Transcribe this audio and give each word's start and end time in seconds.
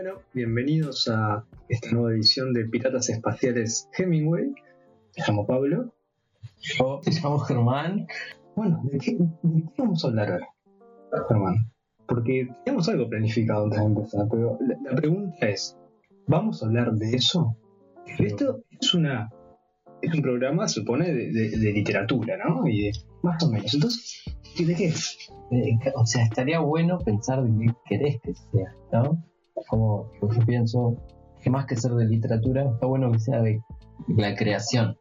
Bueno, 0.00 0.20
bienvenidos 0.32 1.08
a 1.08 1.44
esta 1.68 1.90
nueva 1.90 2.12
edición 2.12 2.52
de 2.52 2.66
Piratas 2.66 3.08
Espaciales 3.08 3.88
Hemingway. 3.98 4.44
Me 4.50 5.24
llamo 5.26 5.44
Pablo. 5.44 5.92
Yo 6.60 7.00
me 7.04 7.10
llamo 7.12 7.38
Germán. 7.40 8.06
Bueno, 8.54 8.80
¿de 8.84 8.98
qué, 8.98 9.16
de 9.18 9.62
qué 9.62 9.72
vamos 9.82 10.04
a 10.04 10.06
hablar 10.06 10.30
ahora, 10.30 11.26
Germán? 11.28 11.72
Porque 12.06 12.48
teníamos 12.64 12.88
algo 12.88 13.08
planificado 13.08 13.64
antes 13.64 13.80
de 13.80 13.86
empezar, 13.86 14.26
pero 14.30 14.56
la, 14.60 14.76
la 14.88 14.94
pregunta 14.96 15.48
es, 15.48 15.76
¿vamos 16.28 16.62
a 16.62 16.66
hablar 16.66 16.92
de 16.92 17.16
eso? 17.16 17.56
Esto 18.20 18.62
es 18.80 18.94
una 18.94 19.32
es 20.00 20.14
un 20.14 20.22
programa, 20.22 20.68
supone, 20.68 21.12
de, 21.12 21.32
de- 21.32 21.58
de 21.58 21.72
literatura, 21.72 22.36
¿no? 22.36 22.68
Y 22.68 22.82
de, 22.84 22.92
más 23.24 23.42
o 23.42 23.50
menos. 23.50 23.74
Entonces, 23.74 24.22
¿y 24.56 24.64
¿de 24.64 24.76
qué 24.76 24.84
es? 24.86 25.28
Eh, 25.50 25.76
o 25.96 26.06
sea, 26.06 26.22
estaría 26.22 26.60
bueno 26.60 27.00
pensar 27.00 27.42
de 27.42 27.66
qué 27.66 27.74
querés 27.84 28.20
que 28.22 28.32
sea, 28.34 28.76
¿no? 28.92 29.24
Como 29.68 30.10
yo 30.22 30.28
pienso 30.46 30.96
que 31.42 31.50
más 31.50 31.66
que 31.66 31.76
ser 31.76 31.92
de 31.92 32.06
literatura, 32.06 32.64
está 32.70 32.86
bueno 32.86 33.12
que 33.12 33.18
sea 33.18 33.40
de 33.42 33.60
la 34.08 34.34
creación, 34.34 34.96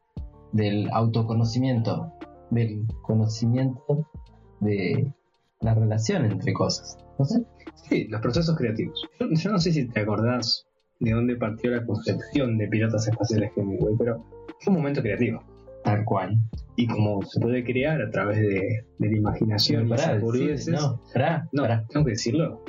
del 0.52 0.90
autoconocimiento, 0.92 2.12
del 2.52 2.86
conocimiento 3.02 4.08
de 4.60 5.12
la 5.62 5.74
relación 5.74 6.26
entre 6.26 6.54
cosas. 6.54 6.98
No 7.18 7.26
sé. 7.26 7.44
Sí, 7.90 8.08
los 8.10 8.22
procesos 8.22 8.56
creativos. 8.58 9.02
Yo, 9.20 9.52
no 9.52 9.60
sé 9.60 9.72
si 9.72 9.88
te 9.88 10.02
acordás 10.02 10.66
de 11.00 11.12
dónde 11.12 11.36
partió 11.36 11.72
la 11.72 11.86
concepción 11.86 12.58
de 12.58 12.68
Piratas 12.68 13.08
Espaciales 13.08 13.52
Hemingway, 13.56 13.96
pero 13.98 14.24
fue 14.60 14.74
un 14.74 14.80
momento 14.80 15.02
creativo. 15.02 15.42
Tal 15.84 16.04
cual. 16.04 16.36
Y 16.76 16.88
como 16.88 17.22
se 17.24 17.40
puede 17.40 17.64
crear 17.64 18.02
a 18.02 18.10
través 18.12 18.40
de, 18.40 18.86
de 19.00 19.10
la 19.12 19.18
imaginación 19.18 19.88
y 19.88 19.90
Pará, 19.90 20.04
esas 20.04 20.16
decí- 20.18 20.26
boludeces- 20.26 20.72
no, 20.72 21.02
pará, 21.14 21.48
No, 21.54 21.62
pará. 21.64 21.86
tengo 21.90 22.06
que 22.06 22.12
decirlo. 22.12 22.64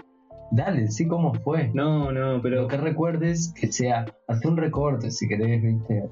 Dale, 0.50 0.88
sí, 0.88 1.06
cómo 1.06 1.34
fue. 1.34 1.70
No, 1.74 2.10
no, 2.12 2.40
pero 2.42 2.62
Lo 2.62 2.68
que 2.68 2.76
recuerdes 2.76 3.52
que 3.58 3.70
sea, 3.70 4.06
hace 4.26 4.48
un 4.48 4.56
recorte 4.56 5.10
si 5.10 5.28
querés, 5.28 5.62
viste. 5.62 6.04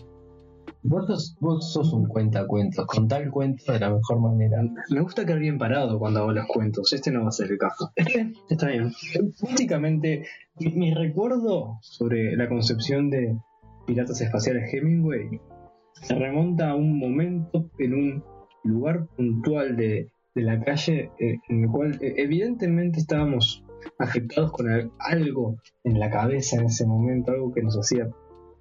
Vos 0.82 1.06
sos, 1.06 1.36
vos 1.40 1.72
sos 1.72 1.92
un 1.92 2.06
cuentacuentos, 2.06 2.86
contá 2.86 3.18
el 3.18 3.30
cuento 3.30 3.72
de 3.72 3.80
la 3.80 3.90
mejor 3.90 4.20
manera. 4.20 4.62
me 4.90 5.00
gusta 5.00 5.24
quedar 5.24 5.40
bien 5.40 5.58
parado 5.58 5.98
cuando 5.98 6.20
hago 6.20 6.32
los 6.32 6.46
cuentos. 6.46 6.92
Este 6.92 7.10
no 7.10 7.22
va 7.22 7.28
a 7.28 7.32
ser 7.32 7.50
el 7.50 7.58
caso. 7.58 7.90
Está 8.48 8.68
bien. 8.68 8.92
Básicamente, 9.42 10.24
mi, 10.60 10.72
mi 10.72 10.94
recuerdo 10.94 11.78
sobre 11.80 12.36
la 12.36 12.48
concepción 12.48 13.10
de 13.10 13.36
Piratas 13.86 14.20
Espaciales 14.20 14.72
Hemingway 14.72 15.40
se 16.02 16.14
remonta 16.14 16.70
a 16.70 16.74
un 16.74 16.98
momento 16.98 17.70
en 17.78 17.94
un 17.94 18.24
lugar 18.64 19.06
puntual 19.16 19.76
de, 19.76 20.10
de 20.34 20.42
la 20.42 20.60
calle 20.60 21.10
eh, 21.18 21.38
en 21.48 21.62
el 21.62 21.70
cual 21.70 21.98
eh, 22.00 22.14
evidentemente 22.18 23.00
estábamos 23.00 23.64
afectados 23.98 24.52
con 24.52 24.68
al- 24.70 24.90
algo 24.98 25.56
en 25.84 25.98
la 25.98 26.10
cabeza 26.10 26.56
en 26.56 26.66
ese 26.66 26.86
momento, 26.86 27.32
algo 27.32 27.52
que 27.52 27.62
nos 27.62 27.76
hacía 27.78 28.08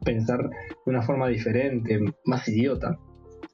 pensar 0.04 0.50
de 0.50 0.56
una 0.86 1.02
forma 1.02 1.28
diferente, 1.28 2.00
más 2.26 2.48
idiota. 2.48 3.00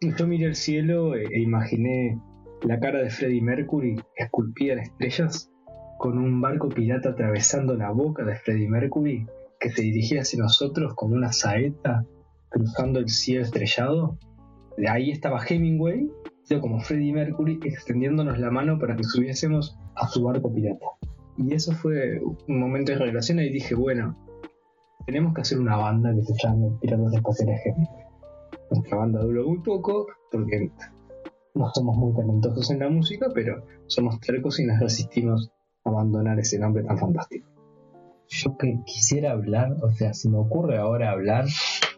Yo 0.02 0.28
miré 0.28 0.46
el 0.48 0.56
cielo 0.56 1.16
e, 1.16 1.26
e 1.26 1.42
imaginé 1.42 2.20
la 2.64 2.80
cara 2.80 3.00
de 3.00 3.10
Freddie 3.10 3.42
Mercury 3.42 3.96
esculpida 4.16 4.74
en 4.74 4.80
estrellas, 4.80 5.52
con 6.00 6.18
un 6.18 6.42
barco 6.42 6.70
pirata 6.70 7.10
atravesando 7.10 7.76
la 7.76 7.92
boca 7.92 8.24
de 8.24 8.36
Freddie 8.36 8.68
Mercury, 8.70 9.28
que 9.60 9.70
se 9.70 9.84
dirigía 9.84 10.22
hacia 10.22 10.40
nosotros 10.40 10.94
como 10.96 11.16
una 11.16 11.32
saeta 11.32 12.04
cruzando 12.50 13.00
el 13.00 13.10
cielo 13.10 13.44
estrellado. 13.44 14.18
De 14.78 14.90
ahí 14.90 15.12
estaba 15.12 15.44
Hemingway, 15.48 16.10
como 16.60 16.80
Freddie 16.82 17.14
Mercury, 17.14 17.60
extendiéndonos 17.64 18.38
la 18.40 18.52
mano 18.52 18.78
para 18.78 18.96
que 18.96 19.04
subiésemos 19.04 19.78
a 19.96 20.08
su 20.08 20.24
barco 20.24 20.54
pirata. 20.54 20.86
Y 21.38 21.54
eso 21.54 21.72
fue 21.74 22.20
un 22.48 22.60
momento 22.60 22.92
de 22.92 23.00
revelación 23.00 23.40
y 23.40 23.50
dije, 23.50 23.76
bueno, 23.76 24.18
tenemos 25.06 25.34
que 25.34 25.42
hacer 25.42 25.60
una 25.60 25.78
banda 25.78 26.14
que 26.14 26.24
se 26.24 26.34
llame 26.42 26.72
Piratas 26.82 27.14
Espaciales 27.14 27.62
Hemingway. 27.66 28.06
Nuestra 28.70 28.98
banda 28.98 29.22
duró 29.22 29.48
muy 29.48 29.60
poco 29.60 30.08
porque 30.32 30.72
no 31.56 31.70
somos 31.74 31.98
muy 31.98 32.14
talentosos 32.14 32.70
en 32.72 32.80
la 32.80 32.90
música, 32.90 33.28
pero 33.34 33.66
somos 33.88 34.20
tercos 34.20 34.60
y 34.60 34.66
nos 34.66 34.80
resistimos 34.80 35.52
a 35.84 35.90
abandonar 35.90 36.40
ese 36.40 36.60
nombre 36.60 36.84
tan 36.84 36.98
fantástico. 36.98 37.50
Yo 38.28 38.58
que 38.58 38.80
quisiera 38.86 39.32
hablar, 39.32 39.76
o 39.84 39.92
sea, 39.92 40.14
se 40.14 40.30
me 40.30 40.38
ocurre 40.38 40.78
ahora 40.78 41.12
hablar 41.12 41.46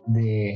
de 0.05 0.55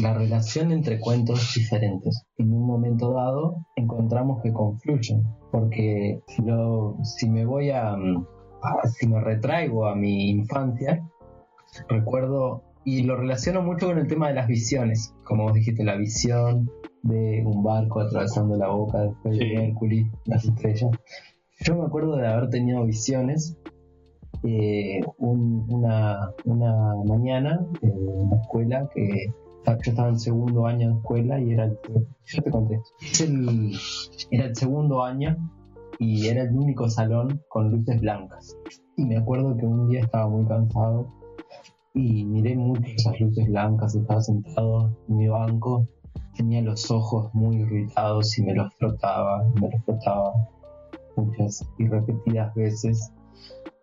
la 0.00 0.14
relación 0.14 0.72
entre 0.72 0.98
cuentos 1.00 1.52
diferentes. 1.54 2.22
En 2.38 2.52
un 2.52 2.66
momento 2.66 3.12
dado 3.12 3.66
encontramos 3.76 4.42
que 4.42 4.52
confluyen, 4.52 5.22
porque 5.52 6.20
si, 6.28 6.42
lo, 6.42 6.96
si 7.02 7.28
me 7.28 7.44
voy 7.44 7.70
a, 7.70 7.96
mm, 7.96 8.26
a- 8.62 8.88
si 8.88 9.06
me 9.08 9.20
retraigo 9.20 9.86
a 9.86 9.94
mi 9.94 10.30
infancia, 10.30 11.02
recuerdo 11.88 12.62
y 12.84 13.02
lo 13.02 13.16
relaciono 13.16 13.62
mucho 13.62 13.86
con 13.88 13.98
el 13.98 14.06
tema 14.06 14.28
de 14.28 14.34
las 14.34 14.46
visiones, 14.46 15.14
como 15.24 15.42
vos 15.44 15.54
dijiste, 15.54 15.82
la 15.84 15.96
visión 15.96 16.70
de 17.02 17.42
un 17.44 17.62
barco 17.62 18.00
atravesando 18.00 18.56
la 18.56 18.68
boca 18.68 19.00
de 19.02 19.12
Freddie 19.22 19.40
Sí. 19.50 19.56
Mercury, 19.56 20.10
las 20.24 20.44
estrellas. 20.44 20.90
Yo 21.60 21.76
me 21.76 21.84
acuerdo 21.84 22.16
de 22.16 22.26
haber 22.26 22.48
tenido 22.50 22.84
visiones 22.84 23.56
eh, 24.46 25.00
un- 25.18 25.66
una, 25.68 26.30
una 26.44 26.94
mañana 27.04 27.66
eh, 27.82 27.88
en 27.92 28.30
la 28.30 28.36
escuela 28.40 28.88
que 28.94 29.26
yo 29.66 29.90
estaba 29.90 30.08
en 30.10 30.18
segundo 30.20 30.66
año 30.66 30.88
de 30.90 30.94
escuela 30.94 31.40
y 31.40 31.52
era 31.52 31.64
el, 31.64 31.76
yo 32.24 32.42
te 32.42 32.50
conté 32.50 32.80
Es 33.00 33.20
el- 33.22 33.72
era 34.30 34.44
el 34.46 34.54
segundo 34.56 35.02
año 35.02 35.36
y 35.98 36.28
era 36.28 36.42
el 36.42 36.52
único 36.56 36.88
salón 36.88 37.40
con 37.48 37.70
luces 37.70 38.00
blancas. 38.00 38.56
Y 38.96 39.04
me 39.06 39.16
acuerdo 39.16 39.56
que 39.56 39.66
un 39.66 39.88
día 39.88 40.00
estaba 40.00 40.28
muy 40.28 40.44
cansado 40.46 41.06
y 41.94 42.24
miré 42.26 42.54
mucho 42.56 42.82
esas 42.96 43.18
luces 43.20 43.48
blancas 43.48 43.94
estaba 43.94 44.20
sentado 44.22 44.90
en 45.08 45.16
mi 45.16 45.28
banco 45.28 45.86
tenía 46.36 46.60
los 46.62 46.90
ojos 46.90 47.30
muy 47.34 47.56
irritados 47.56 48.38
y 48.38 48.42
me 48.42 48.54
los 48.54 48.72
frotaba 48.74 49.42
me 49.60 49.70
los 49.70 49.82
frotaba 49.84 50.32
muchas 51.16 51.66
y 51.78 51.88
repetidas 51.88 52.54
veces 52.54 53.10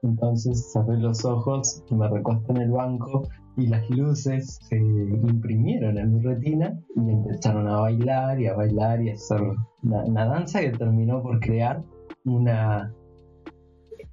entonces 0.03 0.71
cerré 0.71 0.97
los 0.97 1.25
ojos 1.25 1.83
me 1.89 2.07
recosté 2.07 2.51
en 2.51 2.61
el 2.61 2.71
banco 2.71 3.27
y 3.55 3.67
las 3.67 3.89
luces 3.89 4.59
se 4.67 4.77
imprimieron 4.77 5.97
en 5.97 6.13
mi 6.13 6.21
retina 6.21 6.77
y 6.95 7.09
empezaron 7.09 7.67
a 7.67 7.81
bailar 7.81 8.39
y 8.39 8.47
a 8.47 8.55
bailar 8.55 9.01
y 9.01 9.09
a 9.09 9.13
hacer 9.13 9.41
una, 9.83 10.03
una 10.03 10.25
danza 10.25 10.59
que 10.61 10.71
terminó 10.71 11.21
por 11.21 11.39
crear 11.39 11.83
una 12.25 12.93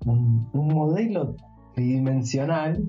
un, 0.06 0.48
un 0.52 0.68
modelo 0.68 1.34
tridimensional 1.74 2.82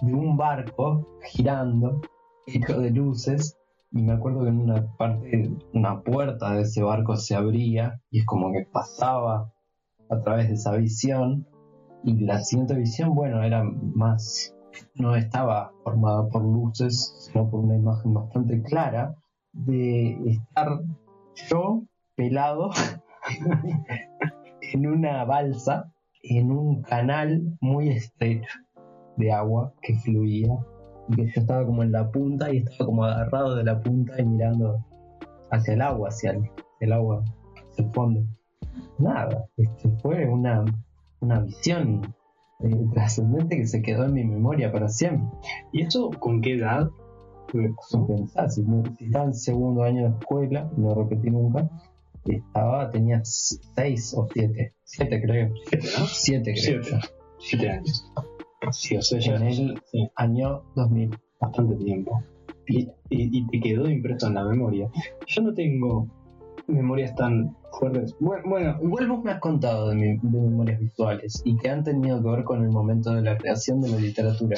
de 0.00 0.14
un 0.14 0.36
barco 0.36 1.06
girando 1.32 2.00
hecho 2.46 2.80
de 2.80 2.90
luces. 2.90 3.56
Y 3.90 4.02
me 4.02 4.12
acuerdo 4.12 4.42
que 4.42 4.50
en 4.50 4.60
una 4.60 4.86
parte 4.96 5.50
una 5.72 6.02
puerta 6.02 6.52
de 6.52 6.62
ese 6.62 6.82
barco 6.82 7.16
se 7.16 7.34
abría 7.34 8.00
y 8.10 8.20
es 8.20 8.26
como 8.26 8.52
que 8.52 8.66
pasaba 8.70 9.50
a 10.10 10.20
través 10.20 10.48
de 10.48 10.54
esa 10.54 10.76
visión 10.76 11.46
y 12.04 12.24
la 12.24 12.40
siguiente 12.40 12.74
visión, 12.74 13.14
bueno, 13.14 13.42
era 13.42 13.64
más, 13.64 14.54
no 14.94 15.16
estaba 15.16 15.72
formada 15.84 16.28
por 16.28 16.42
luces, 16.42 17.14
sino 17.18 17.48
por 17.50 17.60
una 17.60 17.76
imagen 17.76 18.14
bastante 18.14 18.62
clara 18.62 19.14
de 19.52 20.16
estar 20.26 20.80
yo 21.50 21.82
pelado 22.14 22.70
en 24.72 24.86
una 24.86 25.24
balsa, 25.24 25.92
en 26.22 26.50
un 26.50 26.82
canal 26.82 27.56
muy 27.60 27.90
estrecho 27.90 28.58
de 29.16 29.32
agua 29.32 29.72
que 29.82 29.94
fluía 29.96 30.48
y 31.08 31.16
que 31.16 31.26
yo 31.26 31.40
estaba 31.40 31.64
como 31.64 31.82
en 31.82 31.92
la 31.92 32.10
punta 32.10 32.52
y 32.52 32.58
estaba 32.58 32.86
como 32.86 33.04
agarrado 33.04 33.56
de 33.56 33.64
la 33.64 33.80
punta 33.80 34.20
y 34.20 34.24
mirando 34.24 34.84
hacia 35.50 35.74
el 35.74 35.82
agua, 35.82 36.08
hacia 36.08 36.32
el, 36.32 36.50
el 36.80 36.92
agua, 36.92 37.24
hacia 37.70 37.84
el 37.84 37.92
fondo. 37.92 38.24
Nada, 38.98 39.46
este, 39.56 39.88
fue 40.02 40.26
una, 40.26 40.64
una 41.20 41.40
visión 41.40 42.14
eh, 42.60 42.86
trascendente 42.92 43.56
que 43.56 43.66
se 43.66 43.82
quedó 43.82 44.04
en 44.04 44.14
mi 44.14 44.24
memoria 44.24 44.72
para 44.72 44.88
siempre. 44.88 45.28
¿Y 45.72 45.82
eso 45.82 46.10
con 46.18 46.40
qué 46.40 46.54
edad? 46.54 46.88
Sin 47.88 48.06
pensar, 48.06 48.50
si, 48.50 48.62
estaba 49.00 49.24
en 49.24 49.34
segundo 49.34 49.82
año 49.82 50.02
de 50.10 50.18
escuela, 50.18 50.70
no 50.76 50.94
repetí 50.94 51.30
nunca, 51.30 51.70
estaba, 52.26 52.90
tenía 52.90 53.20
seis 53.24 54.12
o 54.14 54.26
siete, 54.34 54.74
siete 54.84 55.22
creo, 55.22 55.50
Siete, 55.70 55.88
¿no? 55.98 56.06
siete 56.06 56.54
creo. 56.62 56.82
Siete. 56.82 57.06
Siete 57.38 57.70
años. 57.70 58.12
Sí, 58.72 58.96
o 58.96 59.02
sea, 59.02 59.18
ya 59.18 59.36
En 59.36 59.46
el 59.46 59.82
sí, 59.90 60.10
año 60.16 60.62
2000. 60.74 61.16
bastante 61.40 61.76
tiempo. 61.76 62.22
Y, 62.66 62.80
y- 63.08 63.38
y 63.38 63.46
te 63.46 63.60
quedó 63.60 63.88
impreso 63.88 64.26
en 64.26 64.34
la 64.34 64.44
memoria. 64.44 64.90
Yo 65.26 65.42
no 65.42 65.54
tengo 65.54 66.06
memorias 66.68 67.14
tan 67.16 67.56
fuertes. 67.78 68.14
Bueno, 68.20 68.42
bueno 68.48 68.76
Igual 68.82 69.08
vos 69.08 69.24
me 69.24 69.30
has 69.32 69.40
contado 69.40 69.88
de, 69.90 69.96
mi- 69.96 70.18
de 70.18 70.40
memorias 70.40 70.78
visuales 70.80 71.42
y 71.44 71.56
que 71.56 71.70
han 71.70 71.82
tenido 71.84 72.22
que 72.22 72.30
ver 72.30 72.44
con 72.44 72.62
el 72.62 72.70
momento 72.70 73.12
de 73.12 73.22
la 73.22 73.36
creación 73.36 73.80
de 73.80 73.88
la 73.90 73.96
literatura. 73.98 74.56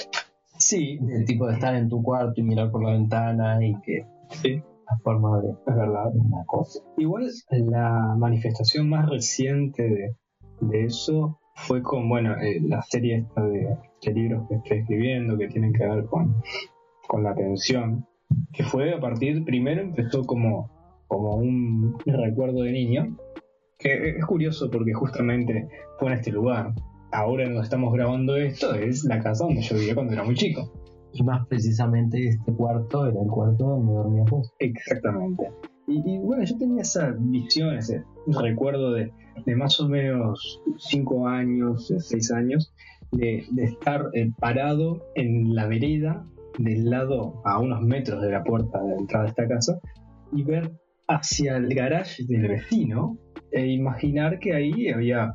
sí, 0.58 0.98
El 1.08 1.24
tipo 1.24 1.46
de 1.46 1.54
estar 1.54 1.74
en 1.74 1.88
tu 1.88 2.02
cuarto 2.02 2.34
y 2.40 2.42
mirar 2.42 2.70
por 2.70 2.82
la 2.84 2.92
ventana 2.92 3.64
y 3.64 3.74
que 3.80 4.04
sí, 4.30 4.56
la 4.56 4.98
forma 5.02 5.40
de 5.40 5.50
es 5.50 5.76
verdad. 5.76 6.12
una 6.14 6.44
cosa. 6.46 6.80
Igual 6.98 7.28
la 7.50 8.14
manifestación 8.18 8.88
más 8.88 9.08
reciente 9.08 9.82
de, 9.82 10.16
de 10.60 10.84
eso 10.84 11.38
fue 11.54 11.82
con, 11.82 12.08
bueno, 12.08 12.34
eh, 12.40 12.60
la 12.66 12.82
serie 12.82 13.18
esta 13.18 13.42
de, 13.42 13.76
de 14.04 14.12
libros 14.14 14.48
que 14.48 14.54
estoy 14.56 14.78
escribiendo 14.78 15.36
que 15.38 15.48
tienen 15.48 15.72
que 15.72 15.86
ver 15.86 16.04
con, 16.06 16.34
con 17.06 17.22
la 17.22 17.34
pensión, 17.34 18.06
que 18.52 18.62
fue 18.64 18.94
a 18.94 19.00
partir, 19.00 19.44
primero 19.44 19.82
empezó 19.82 20.24
como, 20.24 20.70
como 21.10 21.34
un 21.34 21.96
recuerdo 22.06 22.62
de 22.62 22.70
niño, 22.70 23.16
que 23.76 24.10
es 24.16 24.24
curioso 24.24 24.70
porque 24.70 24.94
justamente 24.94 25.68
fue 25.98 26.08
en 26.08 26.14
este 26.14 26.30
lugar. 26.30 26.72
Ahora 27.12 27.44
donde 27.44 27.62
estamos 27.62 27.92
grabando 27.92 28.36
esto 28.36 28.74
es 28.74 29.04
la 29.04 29.20
casa 29.20 29.44
donde 29.44 29.60
yo 29.62 29.74
vivía 29.74 29.96
cuando 29.96 30.12
era 30.12 30.22
muy 30.22 30.36
chico. 30.36 30.72
Y 31.12 31.24
más 31.24 31.44
precisamente 31.48 32.28
este 32.28 32.52
cuarto 32.52 33.08
era 33.08 33.20
el 33.20 33.28
cuarto 33.28 33.64
donde 33.66 33.92
dormías 33.92 34.30
vos. 34.30 34.52
Exactamente. 34.60 35.50
Y, 35.88 35.98
y 36.08 36.18
bueno, 36.20 36.44
yo 36.44 36.56
tenía 36.56 36.82
esa 36.82 37.12
visión, 37.18 37.74
ese 37.74 38.04
recuerdo 38.28 38.92
de, 38.92 39.10
de 39.44 39.56
más 39.56 39.80
o 39.80 39.88
menos 39.88 40.62
5 40.78 41.26
años, 41.26 41.92
6 41.98 42.30
años, 42.30 42.72
de, 43.10 43.44
de 43.50 43.64
estar 43.64 44.10
eh, 44.14 44.30
parado 44.38 45.02
en 45.16 45.56
la 45.56 45.66
vereda 45.66 46.24
del 46.58 46.88
lado 46.88 47.42
a 47.44 47.58
unos 47.58 47.80
metros 47.82 48.22
de 48.22 48.30
la 48.30 48.44
puerta 48.44 48.80
de 48.80 48.94
entrada 48.94 49.24
de 49.24 49.30
esta 49.30 49.48
casa 49.48 49.80
y 50.32 50.44
ver 50.44 50.70
hacia 51.10 51.56
el 51.56 51.74
garage 51.74 52.24
del 52.26 52.48
vecino 52.48 53.18
e 53.50 53.66
imaginar 53.66 54.38
que 54.38 54.54
ahí 54.54 54.88
había 54.88 55.34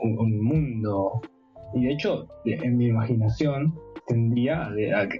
un, 0.00 0.18
un 0.18 0.44
mundo. 0.44 1.20
Y 1.74 1.84
de 1.84 1.92
hecho, 1.92 2.26
en 2.44 2.76
mi 2.76 2.86
imaginación 2.86 3.74
tendría, 4.06 4.70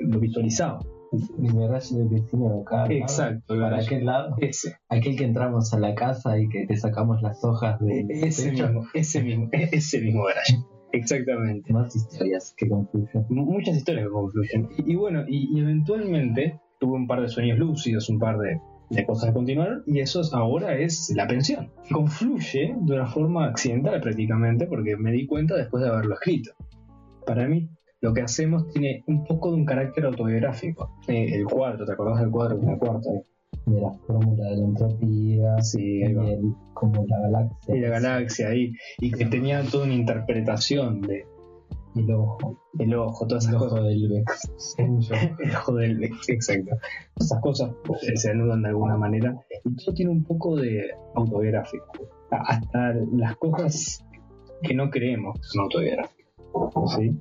lo 0.00 0.18
visualizaba. 0.18 0.80
El 1.12 1.52
garage 1.54 1.94
del 1.94 2.08
vecino 2.08 2.48
de 2.48 2.60
acá. 2.62 2.86
Exacto, 2.90 3.54
el 3.54 3.60
¿Para 3.60 3.78
aquel 3.78 4.06
lado? 4.06 4.34
Ese, 4.38 4.76
Aquel 4.88 5.16
que 5.16 5.24
entramos 5.24 5.72
a 5.72 5.78
la 5.78 5.94
casa 5.94 6.38
y 6.38 6.48
que 6.48 6.66
te 6.66 6.76
sacamos 6.76 7.22
las 7.22 7.42
hojas 7.44 7.78
de 7.80 8.06
ese 8.08 8.50
techo. 8.50 8.66
mismo, 8.66 8.86
ese 8.94 9.22
mismo, 9.22 9.48
ese 9.52 10.00
mismo 10.00 10.24
garage. 10.24 10.58
Exactamente. 10.92 11.72
Más 11.72 11.94
historias 11.94 12.54
que 12.56 12.68
confluyen. 12.68 13.26
Muchas 13.28 13.76
historias 13.76 14.06
que 14.06 14.12
confluyen. 14.12 14.68
Y, 14.78 14.92
y 14.92 14.96
bueno, 14.96 15.24
y, 15.28 15.48
y 15.54 15.60
eventualmente 15.60 16.60
tuve 16.78 16.96
un 16.96 17.06
par 17.06 17.20
de 17.20 17.28
sueños 17.28 17.58
lúcidos, 17.58 18.08
un 18.08 18.18
par 18.18 18.38
de, 18.38 18.58
de 18.90 19.04
cosas 19.04 19.30
que 19.30 19.34
continuaron, 19.34 19.82
y 19.86 20.00
eso 20.00 20.20
es- 20.20 20.32
ahora 20.32 20.76
es 20.76 21.12
la 21.14 21.26
pensión. 21.26 21.70
Confluye 21.90 22.74
de 22.80 22.94
una 22.94 23.06
forma 23.06 23.46
accidental 23.46 24.00
prácticamente, 24.00 24.66
porque 24.66 24.96
me 24.96 25.12
di 25.12 25.26
cuenta 25.26 25.56
después 25.56 25.82
de 25.82 25.90
haberlo 25.90 26.14
escrito. 26.14 26.52
Para 27.26 27.46
mí, 27.46 27.68
lo 28.00 28.14
que 28.14 28.22
hacemos 28.22 28.68
tiene 28.68 29.04
un 29.06 29.24
poco 29.24 29.50
de 29.50 29.56
un 29.56 29.64
carácter 29.64 30.06
autobiográfico. 30.06 30.96
Eh, 31.08 31.34
el 31.34 31.44
cuadro, 31.44 31.84
¿te 31.84 31.92
acordás 31.92 32.20
del 32.20 32.30
cuadro 32.30 32.58
el 32.60 32.78
cuarto? 32.78 33.10
De 33.66 33.80
la 33.80 33.92
fórmula 34.06 34.44
de 34.44 34.56
la 34.56 34.64
entropía. 34.64 35.60
Sí, 35.60 35.98
y 35.98 36.02
el- 36.02 36.54
como 36.72 37.04
la 37.06 37.20
galaxia. 37.20 37.76
Y 37.76 37.80
la 37.80 37.88
galaxia 37.90 38.48
ahí, 38.48 38.72
y 38.98 39.10
que 39.10 39.26
tenía 39.26 39.62
toda 39.62 39.84
una 39.84 39.94
interpretación 39.94 41.02
de 41.02 41.26
El 41.98 42.14
ojo. 42.14 42.58
el 42.78 42.94
ojo, 42.94 43.26
todas 43.26 43.44
El 43.44 43.50
esas 43.50 43.62
ojo 43.62 43.70
cosas. 43.70 43.86
del 43.88 44.08
Vex. 44.08 44.76
El 45.38 45.56
ojo 45.56 45.74
del 45.74 46.04
exacto. 46.28 46.76
Esas 47.16 47.40
cosas 47.40 47.70
eh, 48.02 48.16
se 48.16 48.30
anudan 48.30 48.62
de 48.62 48.68
alguna 48.68 48.96
manera 48.96 49.36
y 49.64 49.74
todo 49.76 49.94
tiene 49.94 50.12
un 50.12 50.24
poco 50.24 50.56
de 50.56 50.90
autobiográfico. 51.14 51.86
Hasta 52.30 52.94
las 53.12 53.36
cosas 53.36 54.04
que 54.62 54.74
no 54.74 54.90
creemos 54.90 55.36
que 55.40 55.46
son 55.46 55.62
autobiográficas. 55.64 56.26
¿sí? 56.96 57.16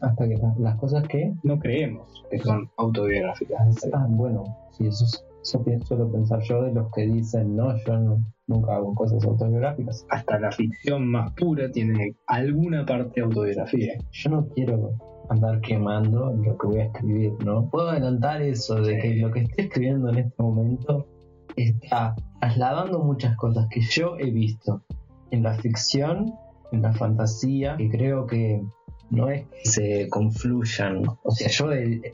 Hasta 0.00 0.28
que 0.28 0.34
las, 0.58 0.76
cosas 0.78 1.06
que. 1.08 1.32
No 1.42 1.58
creemos 1.58 2.24
que 2.30 2.38
son 2.38 2.70
autobiográficas. 2.76 3.88
Ah, 3.92 4.06
bueno, 4.08 4.44
sí, 4.72 4.86
eso, 4.86 5.04
es- 5.04 5.24
eso 5.46 5.62
suelo 5.84 6.10
pensar 6.10 6.40
yo 6.42 6.62
de 6.62 6.72
los 6.72 6.90
que 6.92 7.06
dicen, 7.06 7.54
no, 7.54 7.76
yo 7.86 7.98
no, 7.98 8.18
nunca 8.48 8.76
hago 8.76 8.94
cosas 8.94 9.24
autobiográficas. 9.24 10.04
Hasta 10.10 10.40
la 10.40 10.50
ficción 10.50 11.06
más 11.08 11.32
pura 11.32 11.70
tiene 11.70 12.16
alguna 12.26 12.84
parte 12.84 13.20
de 13.20 13.26
autobiografía. 13.26 13.94
Yo 14.10 14.30
no 14.30 14.48
quiero 14.48 14.90
andar 15.28 15.60
quemando 15.60 16.32
lo 16.32 16.58
que 16.58 16.66
voy 16.66 16.78
a 16.78 16.84
escribir, 16.86 17.32
¿no? 17.44 17.68
Puedo 17.70 17.90
adelantar 17.90 18.42
eso 18.42 18.80
de 18.80 18.98
que 18.98 19.14
lo 19.16 19.30
que 19.30 19.40
estoy 19.40 19.64
escribiendo 19.66 20.10
en 20.10 20.18
este 20.18 20.42
momento 20.42 21.06
está 21.54 22.14
trasladando 22.40 23.02
muchas 23.04 23.36
cosas 23.36 23.68
que 23.70 23.80
yo 23.80 24.16
he 24.18 24.30
visto 24.30 24.82
en 25.30 25.42
la 25.42 25.54
ficción, 25.54 26.34
en 26.72 26.82
la 26.82 26.92
fantasía, 26.92 27.76
que 27.76 27.88
creo 27.88 28.26
que 28.26 28.62
no 29.10 29.30
es 29.30 29.46
que 29.46 29.68
se 29.68 30.08
confluyan. 30.08 31.02
O 31.22 31.30
sea, 31.30 31.48
yo 31.48 31.66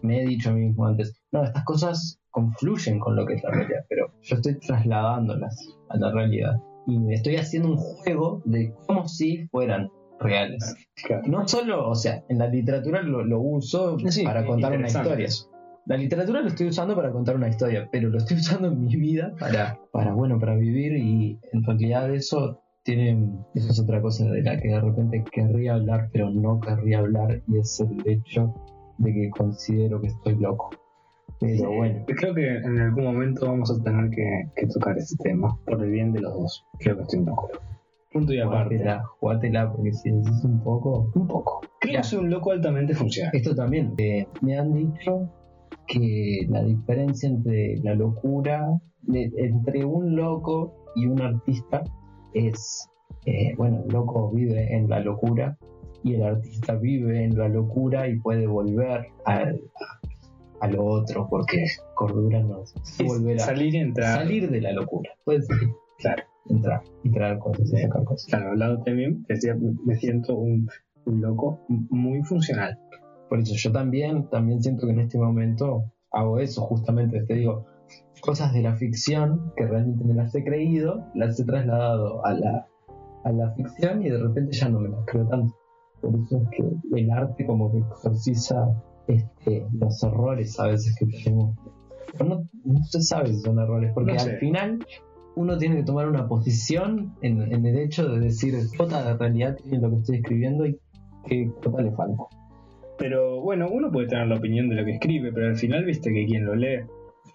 me 0.03 0.23
he 0.23 0.27
dicho 0.27 0.51
a 0.51 0.53
mí 0.53 0.67
mismo 0.67 0.87
antes, 0.87 1.22
no, 1.33 1.45
estas 1.45 1.65
cosas 1.65 2.21
confluyen 2.31 2.99
con 2.99 3.17
lo 3.17 3.27
que 3.27 3.35
es 3.35 3.43
la 3.43 3.51
realidad, 3.51 3.85
pero 3.89 4.13
yo 4.23 4.37
estoy 4.37 4.59
trasladándolas 4.59 5.57
a 5.89 5.97
la 5.97 6.13
realidad. 6.13 6.61
Y 6.87 6.99
me 6.99 7.15
estoy 7.15 7.37
haciendo 7.37 7.71
un 7.71 7.77
juego 7.77 8.43
de 8.45 8.75
como 8.87 9.09
si 9.09 9.47
fueran 9.49 9.91
reales. 10.21 10.75
Claro. 11.05 11.23
No 11.27 11.49
solo, 11.49 11.89
o 11.89 11.95
sea, 11.95 12.23
en 12.29 12.39
la 12.39 12.49
literatura 12.49 13.03
lo, 13.03 13.25
lo 13.25 13.41
uso 13.41 13.99
Sí, 13.99 14.25
para 14.25 14.47
contar 14.47 14.77
una 14.77 14.87
historia. 14.87 15.29
La 15.87 15.97
literatura 15.97 16.41
lo 16.41 16.49
estoy 16.49 16.69
usando 16.69 16.95
para 16.95 17.11
contar 17.11 17.35
una 17.35 17.49
historia, 17.49 17.89
pero 17.91 18.09
lo 18.09 18.19
estoy 18.19 18.37
usando 18.37 18.69
en 18.69 18.85
mi 18.85 18.95
vida 18.97 19.35
para, 19.39 19.79
para 19.93 20.13
bueno, 20.13 20.39
para 20.39 20.55
vivir 20.55 20.97
y 20.97 21.41
en 21.53 21.65
realidad 21.65 22.15
eso 22.15 22.63
tiene, 22.85 23.29
eso 23.55 23.71
es 23.71 23.81
otra 23.81 24.01
cosa 24.01 24.25
de 24.27 24.43
la 24.43 24.61
que 24.61 24.69
de 24.69 24.81
repente 24.81 25.25
querría 25.33 25.75
hablar, 25.75 26.09
pero 26.13 26.31
no 26.31 26.61
querría 26.61 27.01
hablar 27.01 27.43
y 27.49 27.59
es 27.59 27.81
el 27.81 28.01
hecho 28.07 28.55
de 28.99 29.13
que 29.13 29.31
considero 29.31 30.01
que 30.01 30.09
estoy 30.09 30.37
loco. 30.37 30.71
Pero 31.43 31.73
bueno, 31.73 32.05
Creo 32.07 32.35
que 32.35 32.57
en 32.57 32.79
algún 32.79 33.05
momento 33.05 33.47
vamos 33.47 33.71
a 33.71 33.83
tener 33.83 34.11
que, 34.11 34.45
que 34.57 34.67
tocar 34.69 34.97
ese 34.97 35.17
tema 35.23 35.57
por 35.67 35.83
el 35.83 35.91
bien 35.91 36.13
de 36.13 36.21
los 36.21 36.33
dos. 36.35 36.65
Creo 36.79 36.97
que 36.97 37.03
estoy 37.03 37.25
de 37.25 37.31
acuerdo. 37.31 37.61
Punto 38.13 38.33
y 38.35 38.41
aparte. 38.41 38.77
jugátela, 38.77 39.03
jugátela, 39.21 39.73
porque 39.73 39.93
si 39.93 40.11
decís 40.11 40.45
un 40.45 40.63
poco, 40.63 41.11
Un 41.15 41.27
poco. 41.27 41.61
Creo 41.81 41.97
que 41.97 42.03
soy 42.05 42.19
un 42.21 42.31
loco 42.31 42.53
altamente 42.53 42.95
funcional. 42.95 43.33
Esto 43.35 43.55
también, 43.55 43.95
eh, 43.99 44.27
me 44.43 44.59
han 44.59 44.73
dicho 44.75 45.29
que 45.87 46.47
la 46.49 46.63
diferencia 46.63 47.29
entre 47.29 47.77
la 47.83 47.95
locura, 47.95 48.69
de- 49.03 49.33
entre 49.39 49.85
un 49.85 50.15
loco 50.15 50.75
y 50.95 51.07
un 51.07 51.23
artista 51.23 51.83
es, 52.35 52.87
eh, 53.27 53.55
bueno, 53.57 53.83
el 53.85 53.93
loco 53.93 54.31
vive 54.31 54.77
en 54.77 54.89
la 54.91 55.01
locura 55.01 55.57
y 56.05 56.15
el 56.15 56.23
artista 56.23 56.75
vive 56.77 57.25
en 57.25 57.37
la 57.39 57.49
locura 57.49 58.09
y 58.09 58.19
puede 58.19 58.47
volver 58.47 59.07
al- 59.25 59.61
a, 59.75 60.02
lo 60.69 60.85
otro 60.85 61.27
porque 61.29 61.65
cordura 61.95 62.41
no 62.43 62.63
es 62.63 62.75
Es 62.99 63.07
volver 63.07 63.37
a 63.41 63.45
salir 63.47 63.75
y 63.75 63.79
entrar. 63.79 64.19
salir 64.19 64.51
de 64.51 64.61
la 64.61 64.73
locura. 64.73 65.11
Salir, 65.25 65.45
Claro. 65.99 66.23
entrar 66.49 66.83
y 67.05 67.11
traer 67.11 67.39
cosas 67.39 67.71
sacar 67.71 68.05
cosas. 68.05 68.27
Claro, 68.29 68.53
al 68.53 68.59
lado 68.59 68.83
también 68.83 69.25
decía, 69.29 69.57
me 69.85 69.95
siento 69.97 70.35
un, 70.37 70.69
un 71.07 71.21
loco 71.21 71.61
muy 71.69 72.23
funcional. 72.23 72.79
Por 73.29 73.39
eso 73.41 73.55
yo 73.57 73.73
también, 73.73 74.29
también 74.29 74.63
siento 74.63 74.87
que 74.87 74.93
en 74.93 75.01
este 75.01 75.19
momento 75.19 75.85
hago 76.11 76.39
eso, 76.39 76.63
justamente 76.63 77.23
te 77.25 77.35
digo, 77.35 77.67
cosas 78.21 78.53
de 78.53 78.63
la 78.63 78.75
ficción 78.77 79.53
que 79.57 79.67
realmente 79.67 80.05
me 80.05 80.15
las 80.15 80.35
he 80.35 80.45
creído, 80.45 81.05
las 81.15 81.39
he 81.41 81.45
trasladado 81.45 82.25
a 82.27 82.35
la, 82.35 82.67
a 83.25 83.33
la 83.33 83.53
ficción 83.55 84.03
y 84.05 84.11
de 84.11 84.19
repente 84.19 84.53
ya 84.53 84.69
no 84.69 84.81
me 84.81 84.89
las 84.91 85.05
creo 85.07 85.27
tanto. 85.29 85.55
Por 86.01 86.15
eso 86.17 86.43
es 86.43 86.49
que 86.51 86.99
el 87.01 87.11
arte 87.11 87.47
como 87.47 87.71
que 87.73 87.79
exorciza 87.79 88.69
este, 89.09 89.67
los 89.73 90.03
errores 90.03 90.59
a 90.61 90.69
veces 90.69 90.95
que 90.99 91.07
tenemos. 91.07 91.57
Pero 92.13 92.25
no, 92.27 92.49
no 92.65 92.83
se 92.85 93.01
sabe 93.03 93.29
si 93.29 93.41
son 93.41 93.59
errores, 93.59 93.91
porque 93.95 94.13
No 94.13 94.19
sé. 94.19 94.31
al 94.33 94.39
final 94.39 94.87
uno 95.35 95.57
tiene 95.57 95.77
que 95.77 95.85
tomar 95.85 96.09
una 96.09 96.29
posición 96.29 97.15
en, 97.23 97.41
en 97.41 97.65
el 97.65 97.79
hecho 97.79 98.09
de 98.09 98.21
decir, 98.21 98.55
cuota 98.77 99.03
de 99.03 99.17
realidad 99.17 99.57
tiene 99.57 99.79
lo 99.79 99.91
que 99.91 99.97
estoy 99.97 100.17
escribiendo 100.17 100.67
y 100.67 100.79
qué 101.27 101.51
cuota 101.63 101.83
le 101.83 101.93
falta. 101.93 102.23
Pero 102.99 103.41
bueno, 103.41 103.69
uno 103.71 103.91
puede 103.91 104.09
tener 104.09 104.27
la 104.27 104.37
opinión 104.37 104.69
de 104.69 104.77
lo 104.77 104.85
que 104.85 104.93
escribe, 104.93 105.33
pero 105.33 105.49
al 105.49 105.57
final 105.57 105.85
viste 105.85 106.13
que 106.13 106.27
quien 106.27 106.45
lo 106.45 106.55
lee 106.55 106.83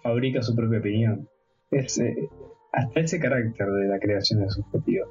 fabrica 0.02 0.42
su 0.42 0.54
propia 0.54 0.78
opinión. 0.78 1.28
Es 1.70 1.98
eh, 1.98 2.14
hasta 2.72 3.00
ese 3.00 3.18
carácter 3.18 3.66
de 3.66 3.88
la 3.88 3.98
creación 3.98 4.42
es 4.44 4.54
subjetivo. 4.54 5.06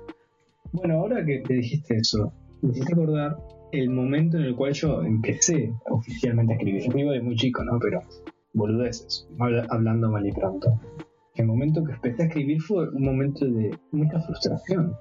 Bueno, 0.71 0.95
ahora 0.95 1.23
que 1.25 1.41
te 1.41 1.55
dijiste 1.55 1.97
eso, 1.97 2.31
me 2.61 2.71
hiciste 2.71 2.93
acordar 2.93 3.37
el 3.79 3.89
momento 3.89 4.38
en 4.38 4.43
el 4.43 4.55
cual 4.55 4.74
yo 4.74 5.01
empecé 5.03 5.74
oficialmente 5.89 6.53
a 6.53 6.55
escribir. 6.57 6.81
Yo 6.81 6.88
escribo 6.88 7.12
de 7.12 7.22
muy 7.22 7.36
chico, 7.36 7.63
¿no? 7.63 7.79
Pero 7.79 8.01
boludeces, 8.53 9.27
habla- 9.39 9.65
hablando 9.69 10.10
mal 10.10 10.25
y 10.25 10.31
pronto. 10.31 10.79
El 11.36 11.46
momento 11.46 11.84
que 11.84 11.93
empecé 11.93 12.24
a 12.24 12.25
escribir 12.25 12.62
fue 12.62 12.89
un 12.89 13.03
momento 13.03 13.46
de 13.46 13.77
mucha 13.91 14.19
frustración. 14.19 14.96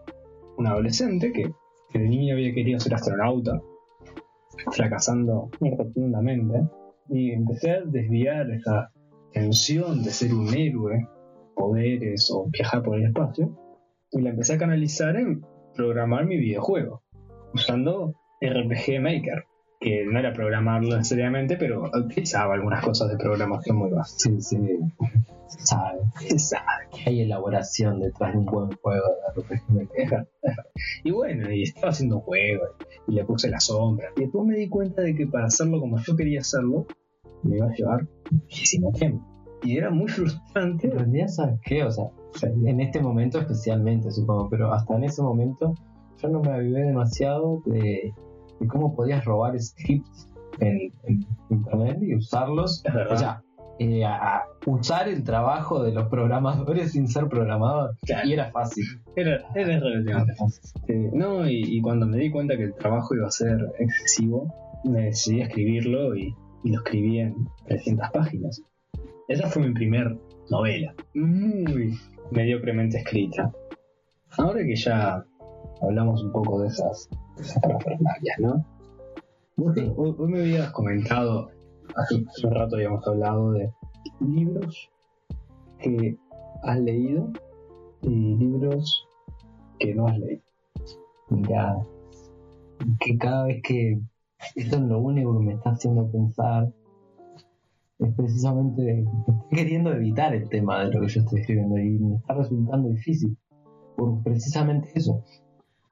Un 0.59 0.67
adolescente 0.67 1.33
que, 1.33 1.51
que 1.91 1.99
de 1.99 2.09
niño 2.09 2.35
había 2.35 2.53
querido 2.53 2.79
ser 2.81 2.95
astronauta, 2.95 3.61
fracasando 4.73 5.51
rotundamente, 5.61 6.61
y 7.09 7.31
empecé 7.31 7.71
a 7.71 7.81
desviar 7.83 8.51
esa 8.51 8.91
tensión 9.33 10.03
de 10.03 10.11
ser 10.11 10.35
un 10.35 10.53
héroe, 10.55 11.07
poderes 11.55 12.31
o 12.33 12.49
viajar 12.51 12.83
por 12.83 12.99
el 12.99 13.07
espacio, 13.07 13.57
y 14.11 14.21
la 14.23 14.31
empecé 14.31 14.55
a 14.55 14.59
canalizar 14.59 15.17
en 15.17 15.43
programar 15.75 16.27
mi 16.27 16.37
videojuego, 16.37 17.03
usando 17.55 18.15
RPG 18.41 19.01
Maker. 19.01 19.45
que 19.79 20.05
no 20.07 20.19
era 20.19 20.33
programarlo 20.33 20.97
necesariamente, 20.97 21.57
pero 21.57 21.91
utilizaba 21.95 22.55
algunas 22.55 22.83
cosas 22.85 23.11
de 23.11 23.19
programación 23.19 23.77
muy 23.77 23.91
básicas. 23.91 24.49
Sí, 24.49 24.57
sí. 24.57 24.79
Se 25.49 25.67
sabe. 25.67 26.01
Se 26.19 26.39
sabe. 26.39 26.89
Hay 27.05 27.21
elaboración 27.21 28.01
detrás 28.01 28.33
de 28.33 28.39
un 28.39 28.47
buen 28.47 28.71
juego 28.77 29.05
de 29.07 29.43
RPG. 29.43 30.27
Y 31.05 31.11
bueno, 31.11 31.51
y 31.51 31.63
estaba 31.63 31.91
haciendo 31.91 32.21
juegos 32.21 32.71
y 33.07 33.13
le 33.13 33.25
puse 33.25 33.49
la 33.49 33.61
sombra. 33.61 34.09
Y 34.17 34.23
después 34.23 34.45
me 34.47 34.57
di 34.57 34.69
cuenta 34.69 35.03
de 35.03 35.15
que 35.15 35.27
para 35.27 35.47
hacerlo 35.47 35.79
como 35.79 35.99
yo 35.99 36.17
quería 36.17 36.41
hacerlo, 36.41 36.87
me 37.43 37.57
iba 37.59 37.67
a 37.67 37.75
llevar 37.75 38.07
muchísimo 38.31 38.93
tiempo. 38.93 39.25
Y 39.63 39.77
era 39.79 39.91
muy 39.91 40.09
frustrante. 40.09 40.89
En 40.89 40.99
realidad, 40.99 41.29
¿sabes 41.29 41.61
qué? 41.63 41.85
O 41.85 41.91
sea, 41.91 42.07
en 42.43 42.81
este 42.81 43.01
momento 43.01 43.39
especialmente, 43.39 44.11
supongo, 44.11 44.49
pero 44.51 44.73
hasta 44.73 44.97
en 44.97 45.05
ese 45.05 45.23
momento 45.23 45.75
yo 46.19 46.29
no 46.29 46.41
me 46.41 46.53
avivé 46.53 46.83
demasiado 46.83 47.63
de, 47.67 48.13
de 48.61 48.67
cómo 48.67 48.95
podías 48.95 49.25
robar 49.25 49.59
scripts 49.61 50.29
en, 50.61 50.93
en 51.05 51.27
internet 51.51 51.99
y 52.03 52.15
usarlos. 52.15 52.83
O 53.11 53.17
sea, 53.17 53.43
eh, 53.79 54.05
a, 54.05 54.45
usar 54.65 55.09
el 55.09 55.23
trabajo 55.23 55.83
de 55.83 55.93
los 55.93 56.09
programadores 56.09 56.93
sin 56.93 57.09
ser 57.09 57.29
programador. 57.29 57.97
Claro. 58.07 58.29
Y 58.29 58.33
era 58.33 58.51
fácil. 58.51 58.85
Era, 59.15 59.45
era 59.55 59.81
relativamente 59.81 60.35
fácil. 60.35 60.63
Eh, 60.89 61.11
no, 61.13 61.49
y, 61.49 61.63
y 61.63 61.81
cuando 61.81 62.07
me 62.07 62.19
di 62.19 62.31
cuenta 62.31 62.57
que 62.57 62.65
el 62.65 62.75
trabajo 62.75 63.15
iba 63.15 63.27
a 63.27 63.31
ser 63.31 63.59
excesivo, 63.79 64.53
me 64.85 65.03
decidí 65.03 65.43
a 65.43 65.47
escribirlo 65.47 66.17
y, 66.17 66.35
y 66.65 66.71
lo 66.71 66.79
escribí 66.79 67.21
en 67.21 67.49
300 67.67 68.11
páginas. 68.11 68.63
Esa 69.29 69.49
fue 69.49 69.63
mi 69.63 69.73
primer 69.73 70.17
novela, 70.51 70.95
muy 71.15 71.99
mediocremente 72.31 72.99
escrita. 72.99 73.53
Ahora 74.39 74.65
que 74.65 74.77
ya 74.77 75.25
hablamos 75.81 76.23
un 76.23 76.33
poco 76.33 76.61
de 76.61 76.69
esas, 76.69 77.09
esas 77.39 77.63
¿no? 78.39 78.65
Vos, 79.57 79.75
vos 80.17 80.29
me 80.29 80.41
habías 80.41 80.71
comentado, 80.73 81.51
hace 81.95 82.17
un 82.45 82.51
rato 82.51 82.77
habíamos 82.77 83.07
hablado 83.07 83.53
de 83.53 83.71
libros 84.21 84.91
que 85.79 86.17
has 86.63 86.79
leído 86.81 87.31
y 88.03 88.37
libros 88.37 89.07
que 89.79 89.95
no 89.95 90.07
has 90.07 90.19
leído. 90.19 90.43
Mira, 91.31 91.77
que 93.01 93.19
cada 93.19 93.45
vez 93.45 93.63
que 93.63 93.99
esto 94.55 94.77
es 94.77 94.83
lo 94.83 95.01
único 95.01 95.39
que 95.39 95.47
me 95.47 95.55
está 95.55 95.71
haciendo 95.71 96.11
pensar 96.11 96.73
es 97.99 98.15
precisamente 98.15 99.01
estoy 99.01 99.35
queriendo 99.51 99.93
evitar 99.93 100.35
el 100.35 100.49
tema 100.51 100.85
de 100.85 100.93
lo 100.93 101.01
que 101.01 101.09
yo 101.09 101.21
estoy 101.21 101.41
escribiendo 101.41 101.79
y 101.79 101.99
me 101.99 102.17
está 102.17 102.35
resultando 102.35 102.91
difícil 102.91 103.37
por 103.97 104.23
precisamente 104.23 104.91
eso 104.95 105.25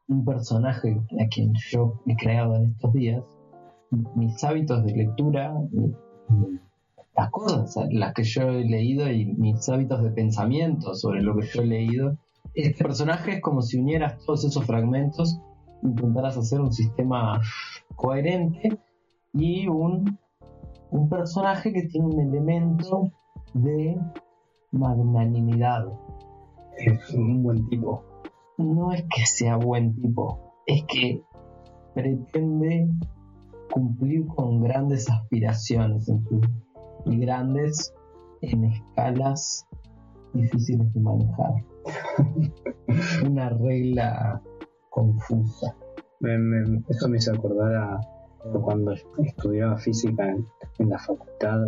un 0.09 0.25
personaje 0.25 1.01
a 1.21 1.29
quien 1.29 1.53
yo 1.71 2.01
he 2.07 2.17
creado 2.17 2.57
en 2.57 2.73
estos 2.73 2.93
días 2.93 3.23
mis 4.17 4.43
hábitos 4.45 4.85
de 4.85 4.93
lectura 4.93 5.55
las 7.17 7.31
cosas 7.31 7.89
las 7.91 8.13
que 8.13 8.25
yo 8.25 8.51
he 8.51 8.65
leído 8.65 9.11
y 9.11 9.27
mis 9.27 9.69
hábitos 9.69 10.03
de 10.03 10.11
pensamiento 10.11 10.95
sobre 10.95 11.23
lo 11.23 11.37
que 11.37 11.47
yo 11.47 11.63
he 11.63 11.67
leído 11.67 12.19
este 12.55 12.85
personaje 12.85 13.33
es 13.33 13.41
como 13.41 13.63
si 13.63 13.81
unieras 13.81 14.19
todos 14.25 14.45
esos 14.45 14.65
fragmentos, 14.65 15.41
intentaras 15.83 16.37
hacer 16.37 16.61
un 16.61 16.73
sistema 16.73 17.41
coherente 17.97 18.79
y 19.33 19.67
un, 19.67 20.19
un 20.91 21.09
personaje 21.09 21.73
que 21.73 21.83
tiene 21.83 22.07
un 22.07 22.21
elemento 22.21 23.11
de 23.55 23.97
magnanimidad. 24.71 25.87
Es 26.77 27.11
un 27.11 27.43
buen 27.43 27.69
tipo. 27.69 28.05
No 28.59 28.93
es 28.93 29.03
que 29.03 29.27
sea 29.27 29.57
buen 29.57 29.95
tipo, 29.95 30.55
es 30.67 30.85
que 30.85 31.23
pretende 31.95 32.89
cumplir 33.73 34.27
con 34.27 34.63
grandes 34.63 35.11
aspiraciones 35.11 36.11
y 37.07 37.19
grandes 37.19 37.93
en 38.43 38.65
escalas 38.65 39.67
difíciles 40.33 40.93
de 40.93 41.01
manejar. 41.01 41.55
Una 43.27 43.49
regla 43.51 44.41
confusa. 44.91 45.77
Me- 46.21 46.39
me- 46.39 46.83
eso 46.89 47.09
me 47.09 47.17
hizo 47.19 47.33
acordar 47.33 47.75
a 47.75 48.01
cuando 48.63 48.93
estudiaba 49.19 49.77
física 49.79 50.29
en, 50.79 50.89
la 50.91 50.99
facultad 50.99 51.61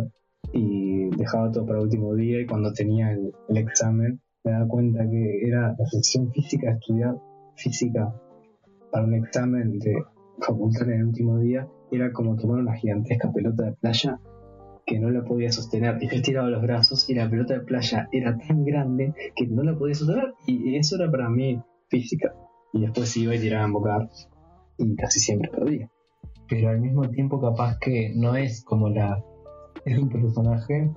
y 0.53 1.09
dejaba 1.17 1.51
todo 1.51 1.65
para 1.65 1.79
el 1.79 1.85
último 1.85 2.13
día 2.15 2.41
y 2.41 2.45
cuando 2.45 2.71
tenía 2.71 3.11
el 3.11 3.57
examen 3.57 4.21
me 4.47 4.53
daba 4.53 4.67
cuenta 4.67 5.09
que 5.09 5.45
era 5.45 5.75
la 5.77 5.85
sección 5.85 6.31
física 6.31 6.71
estudiar 6.71 7.17
física 7.55 8.15
para 8.91 9.05
un 9.05 9.15
examen 9.15 9.77
de 9.77 10.03
facultad 10.39 10.89
en 10.89 10.99
el 10.99 11.05
último 11.07 11.37
día 11.39 11.67
era 11.91 12.13
como 12.13 12.37
tomar 12.37 12.61
una 12.61 12.75
gigantesca 12.75 13.29
pelota 13.31 13.65
de 13.65 13.73
playa 13.73 14.21
que 14.85 14.99
no 14.99 15.09
la 15.09 15.25
podía 15.25 15.51
sostener 15.51 15.97
y 16.01 16.07
yo 16.07 16.15
estiraba 16.15 16.49
los 16.49 16.61
brazos 16.61 17.09
y 17.09 17.15
la 17.15 17.29
pelota 17.29 17.55
de 17.55 17.59
playa 17.59 18.07
era 18.13 18.37
tan 18.37 18.63
grande 18.63 19.13
que 19.35 19.47
no 19.47 19.63
la 19.63 19.77
podía 19.77 19.95
sostener 19.95 20.33
y 20.45 20.77
eso 20.77 20.95
era 20.95 21.11
para 21.11 21.29
mí 21.29 21.61
física 21.89 22.33
y 22.71 22.81
después 22.81 23.17
iba 23.17 23.35
y 23.35 23.39
tiraba 23.39 23.65
en 23.65 23.73
bocar 23.73 24.09
y 24.77 24.95
casi 24.95 25.19
siempre 25.19 25.49
perdía. 25.49 25.89
pero 26.47 26.69
al 26.69 26.79
mismo 26.79 27.01
tiempo 27.09 27.41
capaz 27.41 27.79
que 27.79 28.13
no 28.15 28.37
es 28.37 28.63
como 28.63 28.87
la 28.87 29.21
es 29.85 29.97
un 29.97 30.07
personaje 30.07 30.89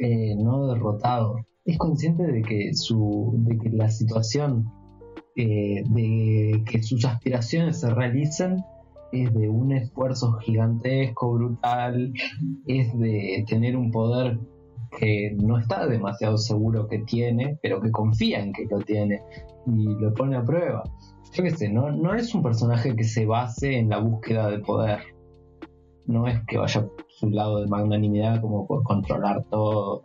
eh, 0.00 0.34
no 0.36 0.66
derrotado 0.66 1.36
es 1.66 1.78
consciente 1.78 2.24
de 2.24 2.42
que 2.42 2.74
su 2.74 3.34
de 3.38 3.58
que 3.58 3.70
la 3.70 3.90
situación 3.90 4.70
eh, 5.36 5.82
de 5.88 6.62
que 6.64 6.82
sus 6.82 7.04
aspiraciones 7.04 7.80
se 7.80 7.90
realicen 7.90 8.64
es 9.12 9.32
de 9.34 9.48
un 9.48 9.72
esfuerzo 9.72 10.32
gigantesco 10.34 11.32
brutal 11.32 12.12
es 12.66 12.98
de 12.98 13.44
tener 13.48 13.76
un 13.76 13.90
poder 13.90 14.38
que 14.98 15.36
no 15.42 15.58
está 15.58 15.86
demasiado 15.86 16.38
seguro 16.38 16.88
que 16.88 17.00
tiene 17.00 17.58
pero 17.62 17.80
que 17.80 17.90
confía 17.90 18.40
en 18.40 18.52
que 18.52 18.66
lo 18.70 18.78
tiene 18.80 19.20
y 19.66 19.84
lo 20.00 20.14
pone 20.14 20.36
a 20.36 20.44
prueba 20.44 20.84
yo 21.36 21.42
qué 21.42 21.50
sé, 21.50 21.68
no, 21.68 21.90
no 21.90 22.14
es 22.14 22.34
un 22.34 22.42
personaje 22.42 22.96
que 22.96 23.04
se 23.04 23.26
base 23.26 23.76
en 23.76 23.90
la 23.90 23.98
búsqueda 23.98 24.48
de 24.48 24.58
poder. 24.60 25.00
No 26.06 26.26
es 26.26 26.40
que 26.46 26.56
vaya 26.56 26.80
por 26.80 27.06
su 27.08 27.28
lado 27.28 27.60
de 27.60 27.66
magnanimidad 27.66 28.40
como 28.40 28.66
por 28.66 28.82
controlar 28.84 29.44
todo. 29.50 30.02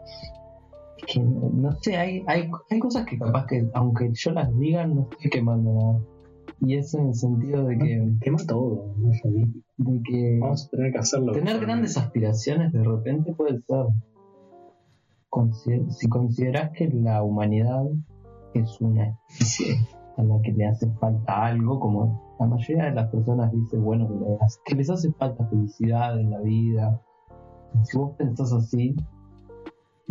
Que, 1.08 1.20
no 1.20 1.72
sé, 1.81 1.98
hay, 1.98 2.24
hay, 2.27 2.50
hay 2.70 2.79
cosas 2.79 3.05
que 3.05 3.17
capaz 3.17 3.48
que, 3.48 3.67
aunque 3.74 4.12
yo 4.13 4.31
las 4.31 4.58
diga, 4.58 4.86
no 4.86 5.08
estoy 5.12 5.29
quemando 5.29 5.74
nada. 5.74 6.00
Y 6.62 6.75
es 6.75 6.93
en 6.93 7.08
el 7.08 7.15
sentido 7.15 7.65
de 7.65 7.77
que, 7.77 8.13
Quema 8.22 8.38
todo, 8.48 8.93
no 8.98 9.10
de 9.10 10.01
que 10.03 10.39
Vamos 10.39 10.67
a 10.67 10.70
tener 10.70 10.91
que 10.91 11.00
hacerlo. 11.00 11.34
tener 11.34 11.60
grandes 11.60 11.98
aspiraciones 11.98 12.72
de 12.72 12.84
repente 12.84 13.34
puede 13.34 13.60
ser. 13.62 13.86
Si 15.89 16.10
consideras 16.10 16.72
que 16.72 16.89
la 16.89 17.24
humanidad 17.24 17.86
es 18.53 18.81
una 18.81 19.17
especie 19.29 19.77
a 20.17 20.24
la 20.24 20.41
que 20.41 20.51
le 20.51 20.67
hace 20.67 20.91
falta 21.00 21.46
algo, 21.46 21.79
como 21.79 22.36
la 22.39 22.48
mayoría 22.48 22.86
de 22.86 22.91
las 22.91 23.10
personas 23.10 23.51
dicen, 23.51 23.84
bueno, 23.84 24.10
que 24.65 24.75
les 24.75 24.89
hace 24.89 25.12
falta 25.13 25.46
felicidad 25.48 26.20
en 26.20 26.31
la 26.31 26.39
vida. 26.41 27.01
Si 27.84 27.98
vos 27.98 28.13
pensás 28.17 28.51
así, 28.51 28.96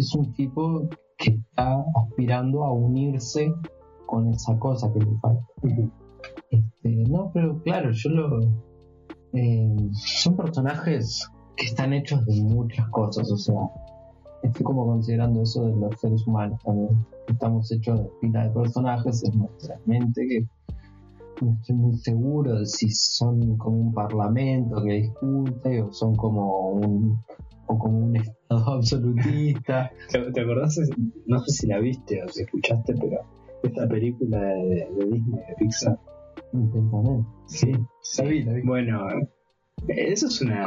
es 0.01 0.15
un 0.15 0.33
tipo 0.33 0.89
que 1.19 1.31
está 1.33 1.85
aspirando 1.95 2.65
a 2.65 2.73
unirse 2.73 3.53
con 4.07 4.29
esa 4.29 4.59
cosa 4.59 4.93
que 4.93 5.01
le 5.01 5.19
falta. 5.21 5.47
Este, 6.51 6.89
no, 7.09 7.31
pero 7.33 7.63
claro, 7.63 7.91
yo 7.93 8.11
lo. 8.11 8.41
eh, 9.35 9.77
son 9.93 10.37
personajes 10.37 11.29
que 11.57 11.67
están 11.67 11.93
hechos 11.93 12.25
de 12.25 12.43
muchas 12.43 12.89
cosas, 12.89 13.31
o 13.31 13.37
sea, 13.37 13.61
estoy 14.43 14.65
como 14.65 14.87
considerando 14.87 15.43
eso 15.43 15.67
de 15.67 15.77
los 15.77 16.01
seres 16.01 16.27
humanos 16.27 16.59
también. 16.65 17.07
Estamos 17.29 17.71
hechos 17.71 18.03
de 18.03 18.11
pila 18.21 18.45
de 18.45 18.51
personajes 18.51 19.23
en 19.25 19.39
nuestra 19.39 19.79
mente 19.85 20.27
que 20.27 20.47
no 21.45 21.53
estoy 21.53 21.77
muy 21.77 21.97
seguro 21.99 22.59
de 22.59 22.67
si 22.67 22.91
son 22.91 23.57
como 23.59 23.77
un 23.77 23.95
parlamento 23.95 24.83
que 24.83 24.93
discute 24.93 25.83
o 25.83 25.93
son 25.93 26.17
como 26.17 26.71
un 26.71 27.19
o 27.71 27.79
como 27.79 27.99
un 27.99 28.17
estado 28.17 28.71
absolutista. 28.77 29.91
¿Te, 30.11 30.19
te 30.33 30.41
acordás? 30.41 30.79
No 31.27 31.39
sé 31.41 31.53
si 31.53 31.67
la 31.67 31.79
viste 31.79 32.23
o 32.23 32.29
si 32.29 32.43
escuchaste, 32.43 32.95
pero 32.95 33.21
esta 33.63 33.89
película 33.89 34.41
de, 34.41 34.89
de 34.97 35.05
Disney, 35.07 35.41
de 35.49 35.55
Pixar. 35.59 35.99
Intensamente. 36.53 37.29
Sí, 37.47 37.73
La 38.19 38.29
vi, 38.29 38.43
la 38.43 38.53
vi. 38.55 38.63
Bueno, 38.63 39.07
eso 39.89 40.27
es 40.27 40.41
una, 40.43 40.67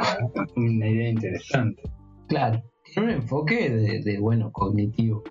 una 0.56 0.88
idea 0.88 1.10
interesante. 1.10 1.82
Claro, 2.28 2.62
tiene 2.84 3.08
un 3.08 3.14
enfoque 3.20 3.70
de, 3.70 4.00
de, 4.00 4.18
bueno, 4.18 4.50
cognitivo. 4.52 5.22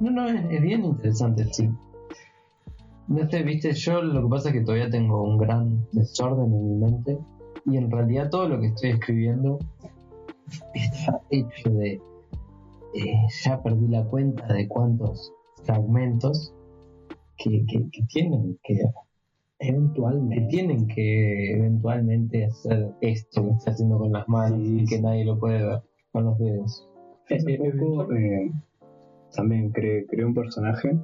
No, 0.00 0.10
no, 0.10 0.28
es, 0.28 0.44
es 0.50 0.60
bien 0.60 0.84
interesante, 0.84 1.46
sí. 1.52 1.70
No 3.08 3.28
sé, 3.30 3.42
viste, 3.42 3.72
yo 3.72 4.02
lo 4.02 4.22
que 4.22 4.28
pasa 4.28 4.48
es 4.48 4.54
que 4.54 4.60
todavía 4.62 4.90
tengo 4.90 5.22
un 5.22 5.38
gran 5.38 5.86
desorden 5.92 6.52
en 6.52 6.68
mi 6.68 6.76
mente 6.76 7.18
y 7.64 7.76
en 7.76 7.90
realidad 7.90 8.30
todo 8.30 8.48
lo 8.48 8.60
que 8.60 8.66
estoy 8.66 8.90
escribiendo 8.90 9.58
está 10.74 11.20
hecho 11.30 11.70
de... 11.70 12.00
eh, 12.94 13.22
ya 13.44 13.62
perdí 13.62 13.88
la 13.88 14.04
cuenta 14.04 14.46
de 14.52 14.68
cuántos 14.68 15.32
fragmentos 15.64 16.54
que, 17.36 17.64
que, 17.66 17.88
que 17.90 18.02
tienen, 18.08 18.58
que 18.62 18.80
Eventualmente. 19.58 20.48
tienen 20.48 20.86
que 20.86 21.52
eventualmente 21.54 22.44
hacer 22.44 22.92
esto 23.00 23.42
que 23.42 23.50
está 23.52 23.70
haciendo 23.70 23.98
con 23.98 24.12
las 24.12 24.28
manos 24.28 24.60
Sí, 24.62 24.80
y 24.82 24.84
que 24.86 24.96
sí. 24.96 25.02
nadie 25.02 25.24
lo 25.24 25.38
puede 25.38 25.64
ver 25.64 25.82
con 26.12 26.24
los 26.24 26.38
dedos. 26.38 26.86
Poco 27.78 28.12
eh, 28.14 28.52
también 29.34 29.70
creé, 29.72 30.06
creé 30.06 30.24
un 30.24 30.34
personaje 30.34 30.96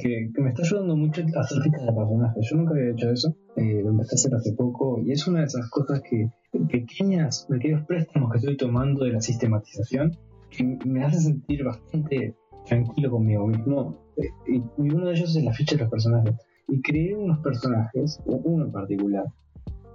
que, 0.00 0.30
que 0.34 0.40
me 0.42 0.50
está 0.50 0.62
ayudando 0.62 0.96
mucho 0.96 1.22
a 1.36 1.40
hacer 1.40 1.62
fichas 1.62 1.86
de 1.86 1.92
personajes. 1.92 2.48
Yo 2.50 2.56
nunca 2.56 2.74
había 2.74 2.90
hecho 2.90 3.10
eso, 3.10 3.34
eh, 3.56 3.80
lo 3.82 3.90
empecé 3.90 4.14
a 4.14 4.16
hacer 4.16 4.34
hace 4.34 4.52
poco 4.54 5.00
y 5.00 5.12
es 5.12 5.26
una 5.26 5.40
de 5.40 5.46
esas 5.46 5.68
cosas 5.70 6.00
que, 6.02 6.28
pequeñas, 6.70 7.46
pequeños 7.48 7.84
préstamos 7.86 8.32
que 8.32 8.38
estoy 8.38 8.56
tomando 8.56 9.04
de 9.04 9.12
la 9.12 9.20
sistematización, 9.20 10.16
que 10.50 10.78
me 10.84 11.04
hace 11.04 11.18
sentir 11.20 11.64
bastante 11.64 12.34
tranquilo 12.66 13.10
conmigo 13.10 13.46
mismo. 13.46 13.96
Eh, 14.16 14.28
Y, 14.48 14.56
y 14.56 14.90
uno 14.90 15.06
de 15.06 15.12
ellos 15.14 15.36
es 15.36 15.44
la 15.44 15.52
ficha 15.52 15.76
de 15.76 15.82
los 15.82 15.90
personajes. 15.90 16.34
Y 16.68 16.80
creé 16.82 17.16
unos 17.16 17.38
personajes, 17.40 18.20
uno 18.26 18.64
en 18.66 18.72
particular, 18.72 19.24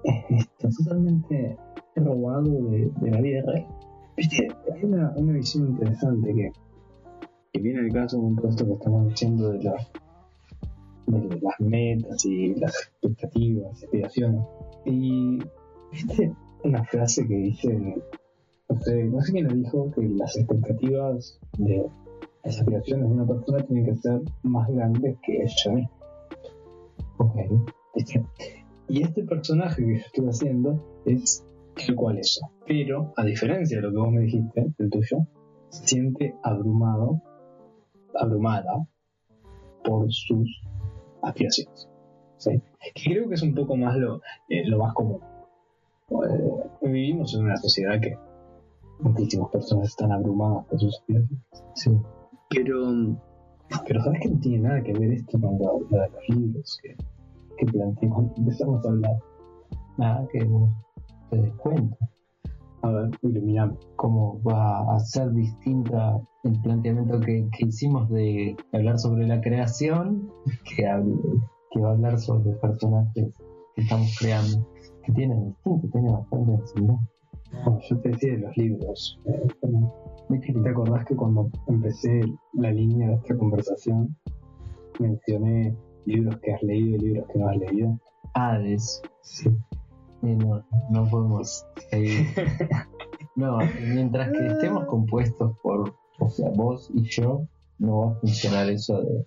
eh, 0.04 0.26
está 0.38 0.70
totalmente 0.70 1.58
robado 1.96 2.52
de, 2.70 2.92
de 3.02 3.12
la 3.12 3.22
vida 3.22 3.42
real. 3.46 3.66
Viste, 4.18 4.48
hay 4.74 4.84
una, 4.84 5.14
una 5.16 5.34
visión 5.34 5.68
interesante 5.70 6.34
que, 6.34 6.52
que 7.54 7.60
viene 7.62 7.80
al 7.80 7.92
caso 7.92 8.20
con 8.22 8.36
todo 8.36 8.50
esto 8.50 8.66
que 8.66 8.74
estamos 8.74 9.08
diciendo 9.10 9.52
de, 9.52 9.64
la- 9.64 9.76
las 11.08 11.60
metas 11.60 12.26
y 12.26 12.56
las 12.56 12.90
expectativas, 12.90 13.84
aspiraciones. 13.84 14.46
Y 14.86 15.40
viste 15.92 16.34
una 16.64 16.84
frase 16.86 17.28
que 17.28 17.36
dice, 17.36 18.04
no 18.70 18.82
sé, 18.82 19.04
no 19.06 19.22
sé 19.22 19.32
quién 19.32 19.48
lo 19.48 19.56
dijo, 19.56 19.92
que 19.92 20.08
las 20.10 20.36
expectativas 20.38 21.40
de 21.58 21.86
las 22.44 22.60
aspiraciones 22.60 23.10
de 23.10 23.16
una 23.16 23.28
persona 23.28 23.64
tienen 23.66 23.86
que 23.86 23.96
ser 23.96 24.22
más 24.44 24.68
grandes 24.70 25.18
que 25.24 25.44
ella 25.44 25.74
misma. 25.74 25.92
Ok. 27.18 27.36
Y 28.88 29.02
este 29.02 29.24
personaje 29.24 29.84
que 29.84 29.94
yo 29.94 30.06
estuve 30.06 30.30
haciendo 30.30 31.02
es 31.06 31.44
tal 31.76 31.96
cual 31.96 32.20
eso. 32.20 32.52
Pero, 32.68 33.14
a 33.18 33.24
diferencia 33.24 33.78
de 33.78 33.84
lo 33.84 33.92
que 33.92 33.98
vos 33.98 34.12
me 34.12 34.22
dijiste, 34.22 34.74
el 34.78 34.90
tuyo, 34.90 35.28
se 35.70 35.88
siente 35.88 36.36
abrumado, 36.44 37.22
abrumada 38.14 38.88
por 39.84 40.12
sus 40.12 40.62
aspiraciones. 41.22 41.90
¿sí? 42.38 42.62
Que 42.94 43.12
creo 43.12 43.28
que 43.28 43.36
es 43.36 43.44
un 43.44 43.54
poco 43.54 43.76
más 43.76 43.96
lo, 43.96 44.22
eh, 44.50 44.66
lo 44.66 44.80
más 44.80 44.94
común. 44.94 45.20
Eh, 46.10 46.70
vivimos 46.82 47.34
en 47.34 47.46
una 47.46 47.58
sociedad 47.58 48.00
que 48.00 48.18
muchísimas 49.00 49.50
personas 49.50 49.90
están 49.90 50.12
abrumadas 50.12 50.66
por 50.66 50.80
sus 50.80 50.96
aspiraciones. 50.96 51.44
Sí. 51.76 51.92
Pero, 52.50 53.18
pero 53.88 54.04
sabes 54.04 54.22
que 54.22 54.30
no 54.30 54.40
tiene 54.40 54.60
nada 54.60 54.84
que 54.84 54.94
ver 54.94 55.12
esto 55.12 55.40
con 55.40 55.58
lo, 55.58 55.80
lo 55.90 56.02
de 56.02 56.10
los 56.10 56.30
libros 56.30 56.80
que, 56.82 56.96
que 57.58 57.66
planteé 57.66 58.10
cuando 58.10 58.34
empezamos 58.38 58.86
a 58.86 58.90
hablar. 58.90 59.20
Nada 59.98 60.28
que 60.32 60.44
vos 60.44 60.70
te 61.30 61.38
des 61.38 61.54
cuenta. 61.56 61.98
A 62.86 62.92
ver, 62.92 63.10
iluminame. 63.24 63.74
cómo 63.96 64.40
va 64.44 64.96
a 64.96 65.00
ser 65.00 65.32
distinta 65.32 66.20
el 66.44 66.62
planteamiento 66.62 67.20
que, 67.20 67.48
que 67.58 67.66
hicimos 67.66 68.08
de 68.10 68.56
hablar 68.74 69.00
sobre 69.00 69.26
la 69.28 69.42
creación 69.42 70.30
que, 70.64 70.84
hab- 70.86 71.42
que 71.72 71.80
va 71.80 71.90
a 71.90 71.94
hablar 71.94 72.20
sobre 72.20 72.52
personajes 72.58 73.34
que 73.76 73.82
estamos 73.82 74.16
creando 74.20 74.68
que 75.04 75.12
tienen 75.14 75.48
distinto, 75.48 75.88
tienen 75.92 76.12
bastante 76.14 76.52
enseñanza. 76.54 77.10
Bueno, 77.64 77.80
yo 77.90 78.00
te 78.02 78.10
decía 78.10 78.32
de 78.34 78.38
los 78.40 78.58
libros. 78.58 79.20
eh, 79.26 79.48
¿de 80.30 80.40
qué 80.42 80.54
¿Te 80.54 80.70
acordás 80.70 81.06
que 81.06 81.16
cuando 81.16 81.50
empecé 81.68 82.22
la 82.54 82.72
línea 82.72 83.10
de 83.10 83.16
esta 83.16 83.36
conversación 83.38 84.16
mencioné 85.00 85.76
libros 86.06 86.38
que 86.42 86.54
has 86.54 86.62
leído 86.64 86.98
y 86.98 87.00
libros 87.00 87.28
que 87.34 87.40
no 87.40 87.48
has 87.50 87.58
leído? 87.58 88.00
Hades, 88.36 89.02
Sí. 89.22 89.50
Eh, 90.28 90.36
no, 90.36 90.64
no 90.92 91.10
podemos 91.10 91.66
seguir. 91.90 92.28
No, 93.38 93.58
mientras 93.94 94.32
que 94.32 94.48
estemos 94.48 94.86
compuestos 94.86 95.58
por, 95.62 95.94
o 96.20 96.30
sea, 96.30 96.50
vos 96.56 96.90
y 96.94 97.04
yo, 97.10 97.42
no 97.80 98.00
va 98.00 98.12
a 98.12 98.16
funcionar 98.22 98.70
eso 98.70 99.02
de 99.02 99.26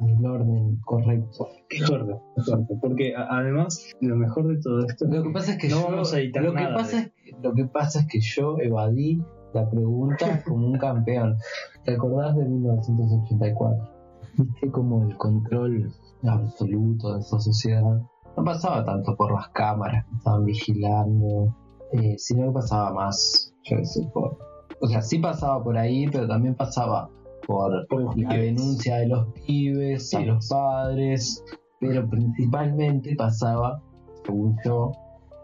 el 0.00 0.26
orden 0.26 0.76
correcto. 0.84 1.48
Qué 1.70 1.78
suerte, 1.78 2.16
qué 2.36 2.42
suerte. 2.42 2.74
Porque 2.82 3.16
a- 3.16 3.28
además, 3.30 3.92
lo 4.02 4.14
mejor 4.16 4.48
de 4.48 4.60
todo 4.60 4.84
esto 4.84 5.06
Lo 5.06 5.22
que 5.22 5.30
pasa 5.30 5.52
es 5.52 5.58
que 5.58 5.68
No 5.70 5.80
yo, 5.80 5.88
vamos 5.90 6.12
a 6.12 6.20
editar 6.20 6.42
lo 6.44 6.52
que 6.52 6.60
nada 6.64 6.74
pasa 6.76 6.96
de- 6.98 7.02
es 7.04 7.12
que, 7.24 7.32
lo 7.42 7.54
que 7.54 7.64
pasa 7.64 8.00
es 8.00 8.06
que 8.08 8.20
yo 8.20 8.58
evadí 8.60 9.22
la 9.54 9.70
pregunta 9.70 10.16
como 10.46 10.66
un 10.66 10.78
campeón. 10.78 11.38
¿Te 11.86 11.94
acordás 11.94 12.36
de 12.36 12.44
1984? 12.44 13.88
Viste 14.36 14.70
como 14.70 15.02
el 15.08 15.16
control 15.16 15.90
absoluto 16.24 17.14
de 17.14 17.20
esa 17.20 17.38
sociedad 17.40 18.02
no 18.36 18.44
pasaba 18.44 18.84
tanto 18.84 19.16
por 19.16 19.32
las 19.32 19.48
cámaras 19.50 20.04
que 20.06 20.16
estaban 20.16 20.44
vigilando, 20.44 21.54
eh, 21.92 22.14
sino 22.18 22.46
que 22.46 22.52
pasaba 22.52 22.92
más, 22.92 23.52
yo 23.64 23.76
qué 23.78 23.84
sé, 23.84 24.08
por, 24.12 24.38
o 24.80 24.86
sea, 24.86 25.00
sí 25.02 25.18
pasaba 25.18 25.62
por 25.62 25.76
ahí, 25.78 26.06
pero 26.08 26.26
también 26.28 26.54
pasaba 26.54 27.08
por 27.46 27.86
Por 27.88 28.02
los 28.02 28.16
la 28.16 28.28
pibes. 28.30 28.44
denuncia 28.56 28.96
de 28.96 29.06
los 29.08 29.26
pibes, 29.46 30.10
Sí. 30.10 30.24
los 30.24 30.48
padres, 30.48 31.42
pero 31.80 32.08
principalmente 32.08 33.14
pasaba, 33.16 33.80
según 34.24 34.56
yo, 34.64 34.92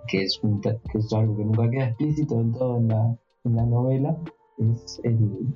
que 0.09 0.23
es, 0.25 0.39
un, 0.43 0.61
que 0.61 0.77
es 0.95 1.13
algo 1.13 1.37
que 1.37 1.45
nunca 1.45 1.71
queda 1.71 1.85
explícito 1.87 2.37
del 2.37 2.53
todo 2.53 2.77
en 2.79 2.89
la, 2.89 3.17
en 3.45 3.57
la 3.57 3.65
novela, 3.67 4.17
es 4.59 5.01
el, 5.05 5.47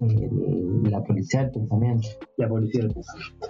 el- 0.00 0.82
la 0.90 1.02
policía 1.02 1.40
del 1.44 1.50
pensamiento. 1.52 2.08
la 2.36 2.48
policía 2.48 2.82
del 2.82 2.92
pensamiento. 2.94 3.48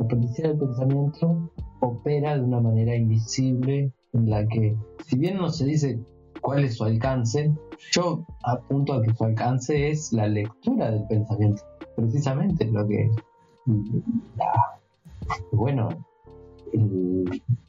La 0.00 0.08
policía 0.08 0.48
del 0.48 0.58
pensamiento 0.58 1.50
opera 1.84 2.36
de 2.36 2.42
una 2.42 2.60
manera 2.60 2.94
invisible 2.94 3.92
en 4.12 4.30
la 4.30 4.46
que, 4.46 4.76
si 5.06 5.18
bien 5.18 5.36
no 5.36 5.50
se 5.50 5.64
dice 5.66 6.00
cuál 6.40 6.64
es 6.64 6.76
su 6.76 6.84
alcance, 6.84 7.52
yo 7.92 8.24
apunto 8.44 8.94
a 8.94 9.02
que 9.02 9.14
su 9.14 9.24
alcance 9.24 9.90
es 9.90 10.12
la 10.12 10.26
lectura 10.26 10.90
del 10.90 11.06
pensamiento. 11.06 11.62
Precisamente 11.96 12.66
lo 12.66 12.86
que... 12.86 13.10
La, 14.36 14.52
bueno, 15.52 15.88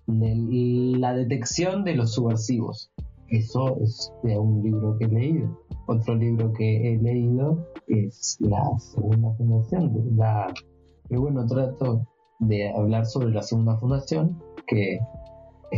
la 0.07 1.13
detección 1.13 1.83
de 1.83 1.95
los 1.95 2.13
subversivos. 2.13 2.91
Eso 3.29 3.77
es 3.81 4.11
de 4.23 4.37
un 4.37 4.61
libro 4.61 4.97
que 4.97 5.05
he 5.05 5.09
leído. 5.09 5.61
Otro 5.87 6.15
libro 6.15 6.51
que 6.53 6.93
he 6.93 6.97
leído 6.97 7.65
es 7.87 8.37
la 8.39 8.61
segunda 8.77 9.31
fundación 9.33 10.15
la 10.15 10.53
y 11.09 11.17
bueno, 11.17 11.45
trato 11.45 12.07
de 12.39 12.69
hablar 12.69 13.05
sobre 13.05 13.31
la 13.31 13.41
segunda 13.41 13.77
fundación, 13.77 14.41
que, 14.67 14.99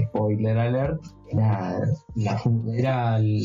spoiler 0.08 0.58
alert, 0.58 1.02
era 1.32 1.80
la, 2.16 2.42
era 2.74 3.18
el- 3.18 3.42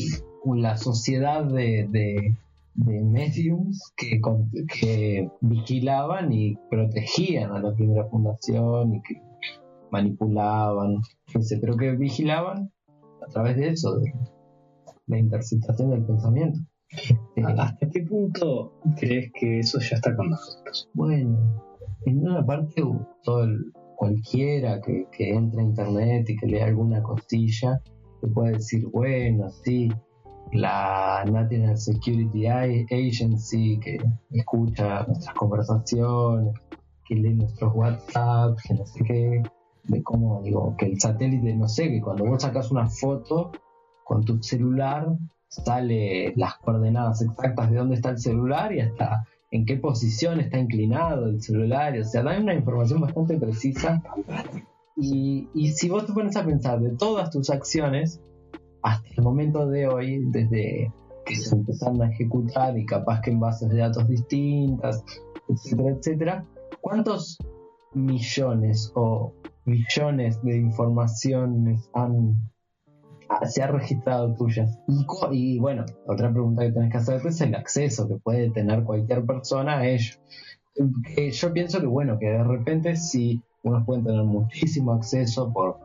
la 0.55 0.75
sociedad 0.77 1.45
de, 1.45 1.87
de, 1.89 2.35
de 2.75 3.01
mediums 3.03 3.93
que, 3.95 4.19
que 4.79 5.29
vigilaban 5.41 6.33
y 6.33 6.55
protegían 6.69 7.51
a 7.51 7.59
la 7.59 7.73
primera 7.73 8.05
fundación 8.09 8.95
y 8.95 9.01
que 9.01 9.21
manipulaban, 9.91 10.97
pero 11.61 11.77
que 11.77 11.91
vigilaban 11.91 12.71
a 13.25 13.31
través 13.31 13.55
de 13.55 13.69
eso, 13.69 13.99
de 13.99 14.11
la 15.07 15.17
interceptación 15.17 15.91
del 15.91 16.05
pensamiento. 16.05 16.59
¿Hasta 17.57 17.89
qué 17.89 18.01
punto 18.01 18.73
crees 18.97 19.31
que 19.33 19.59
eso 19.59 19.79
ya 19.79 19.95
está 19.95 20.15
con 20.15 20.29
nosotros? 20.29 20.89
Bueno, 20.93 21.37
en 22.05 22.27
una 22.27 22.45
parte 22.45 22.83
u- 22.83 23.05
todo 23.23 23.43
el- 23.43 23.71
cualquiera 23.95 24.81
que, 24.81 25.07
que 25.11 25.33
entre 25.33 25.61
a 25.61 25.63
internet 25.63 26.29
y 26.29 26.35
que 26.37 26.47
lea 26.47 26.65
alguna 26.65 27.01
cosilla 27.01 27.81
te 28.21 28.27
puede 28.27 28.53
decir, 28.53 28.85
bueno, 28.87 29.49
sí, 29.49 29.89
la 30.51 31.23
National 31.25 31.77
Security 31.77 32.47
Agency 32.47 33.79
que 33.79 33.97
escucha 34.31 35.03
nuestras 35.07 35.35
conversaciones, 35.35 36.53
que 37.07 37.15
lee 37.15 37.33
nuestros 37.33 37.73
WhatsApp, 37.75 38.57
que 38.67 38.73
no 38.73 38.85
sé 38.85 39.03
qué, 39.03 39.43
de 39.85 40.03
cómo 40.03 40.41
digo, 40.43 40.75
que 40.77 40.85
el 40.87 40.99
satélite, 40.99 41.53
no 41.55 41.67
sé, 41.67 41.89
que 41.89 42.01
cuando 42.01 42.25
vos 42.25 42.41
sacas 42.41 42.71
una 42.71 42.87
foto 42.87 43.51
con 44.03 44.23
tu 44.23 44.41
celular, 44.43 45.07
sale 45.47 46.33
las 46.35 46.55
coordenadas 46.57 47.21
exactas 47.21 47.69
de 47.71 47.77
dónde 47.77 47.95
está 47.95 48.09
el 48.11 48.17
celular 48.19 48.73
y 48.73 48.79
hasta 48.81 49.25
en 49.53 49.65
qué 49.65 49.77
posición 49.77 50.39
está 50.39 50.57
inclinado 50.57 51.27
el 51.27 51.39
celular, 51.39 51.95
o 51.99 52.03
sea, 52.03 52.23
da 52.23 52.39
una 52.39 52.55
información 52.55 53.01
bastante 53.01 53.37
precisa. 53.37 54.01
Y, 54.97 55.47
y 55.53 55.71
si 55.73 55.89
vos 55.89 56.07
te 56.07 56.13
pones 56.13 56.35
a 56.35 56.43
pensar 56.43 56.79
de 56.79 56.97
todas 56.97 57.29
tus 57.29 57.51
acciones, 57.51 58.19
hasta 58.81 59.07
el 59.15 59.23
momento 59.23 59.67
de 59.67 59.87
hoy, 59.87 60.25
desde 60.31 60.91
que 61.23 61.35
se 61.35 61.55
empezaron 61.55 62.01
a 62.01 62.09
ejecutar 62.09 62.75
y 62.79 62.85
capaz 62.87 63.21
que 63.21 63.29
en 63.29 63.39
bases 63.39 63.69
de 63.69 63.77
datos 63.77 64.07
distintas, 64.07 65.03
etcétera, 65.47 65.89
etcétera, 65.91 66.45
¿cuántos 66.81 67.37
millones 67.93 68.91
o 68.95 69.33
millones 69.65 70.41
de 70.41 70.57
informaciones 70.57 71.91
han 71.93 72.35
se 73.45 73.63
ha 73.63 73.67
registrado 73.67 74.33
tuyas. 74.35 74.79
Y, 75.31 75.59
bueno, 75.59 75.85
otra 76.07 76.31
pregunta 76.31 76.63
que 76.63 76.71
tenés 76.71 76.91
que 76.91 76.97
hacerte 76.97 77.29
es 77.29 77.41
el 77.41 77.55
acceso 77.55 78.07
que 78.07 78.15
puede 78.15 78.49
tener 78.51 78.83
cualquier 78.83 79.25
persona 79.25 79.79
a 79.79 79.87
ello. 79.87 80.15
Yo 81.31 81.53
pienso 81.53 81.79
que 81.79 81.85
bueno, 81.85 82.17
que 82.19 82.29
de 82.29 82.43
repente 82.43 82.95
si 82.95 83.41
unos 83.63 83.85
pueden 83.85 84.03
tener 84.03 84.23
muchísimo 84.23 84.93
acceso 84.93 85.51
por 85.53 85.77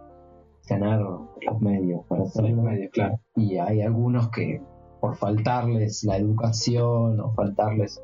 ganar 0.69 1.01
los 1.01 1.61
medios 1.61 2.05
para 2.09 2.25
hacerlo. 2.25 2.63
medios, 2.63 2.91
claro. 2.93 3.21
Y 3.37 3.59
hay 3.59 3.83
algunos 3.83 4.31
que 4.31 4.63
por 5.01 5.17
faltarles 5.17 6.05
la 6.05 6.17
educación 6.17 7.21
o 7.21 7.33
faltarles 7.35 8.03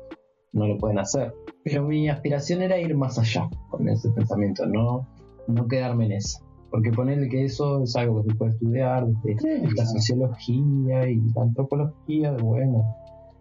no 0.53 0.67
lo 0.67 0.77
pueden 0.77 0.99
hacer. 0.99 1.33
Pero 1.63 1.83
mi 1.83 2.09
aspiración 2.09 2.61
era 2.61 2.79
ir 2.79 2.95
más 2.95 3.19
allá 3.19 3.49
con 3.69 3.87
ese 3.89 4.09
pensamiento, 4.11 4.65
no, 4.65 5.07
no 5.47 5.67
quedarme 5.67 6.05
en 6.05 6.13
eso. 6.13 6.39
Porque 6.71 6.91
ponerle 6.91 7.29
que 7.29 7.45
eso 7.45 7.83
es 7.83 7.95
algo 7.95 8.23
que 8.23 8.31
se 8.31 8.35
puede 8.35 8.51
estudiar, 8.51 9.07
desde 9.23 9.59
la 9.61 9.69
claro. 9.69 9.89
sociología 9.89 11.09
y 11.09 11.21
la 11.35 11.43
antropología, 11.43 12.31
de 12.33 12.41
bueno, 12.43 12.83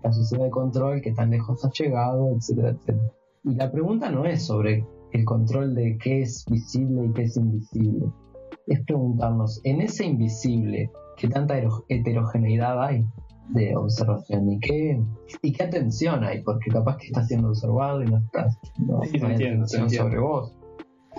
la 0.03 0.13
sociedad 0.13 0.45
de 0.45 0.51
control, 0.51 1.01
que 1.01 1.13
tan 1.13 1.31
lejos 1.31 1.65
ha 1.65 1.71
llegado, 1.71 2.31
etcétera, 2.37 2.71
etcétera. 2.71 3.13
Y 3.45 3.55
la 3.55 3.71
pregunta 3.73 4.11
no 4.11 4.25
es 4.25 4.45
sobre 4.45 4.87
el 5.13 5.25
control 5.25 5.75
de 5.75 5.99
qué 5.99 6.23
es 6.23 6.45
visible 6.51 7.07
y 7.07 7.13
qué 7.13 7.23
es 7.23 7.37
invisible. 7.37 8.07
Es 8.67 8.81
preguntarnos, 8.85 9.61
en 9.65 9.81
ese 9.81 10.07
invisible, 10.07 10.91
¿qué 11.17 11.29
tanta 11.29 11.55
heterogeneidad 11.89 12.83
hay 12.83 13.05
de 13.51 13.77
observación? 13.77 14.51
¿Y 14.51 14.59
qué, 14.61 15.03
y 15.43 15.53
qué 15.53 15.63
atención 15.65 16.25
hay? 16.25 16.43
Porque 16.43 16.71
capaz 16.71 16.97
que 16.99 17.07
estás 17.09 17.29
siendo 17.29 17.49
observado 17.49 18.03
y 18.03 18.07
no 18.07 18.19
estás 18.19 18.59
no, 18.79 19.01
Sí, 19.05 19.19
no 19.19 19.27
hay 19.27 19.33
entiendo, 19.33 19.67
te 19.67 19.77
atención 19.77 19.83
entiendo. 19.83 20.05
sobre 20.09 20.21
vos. 20.21 20.55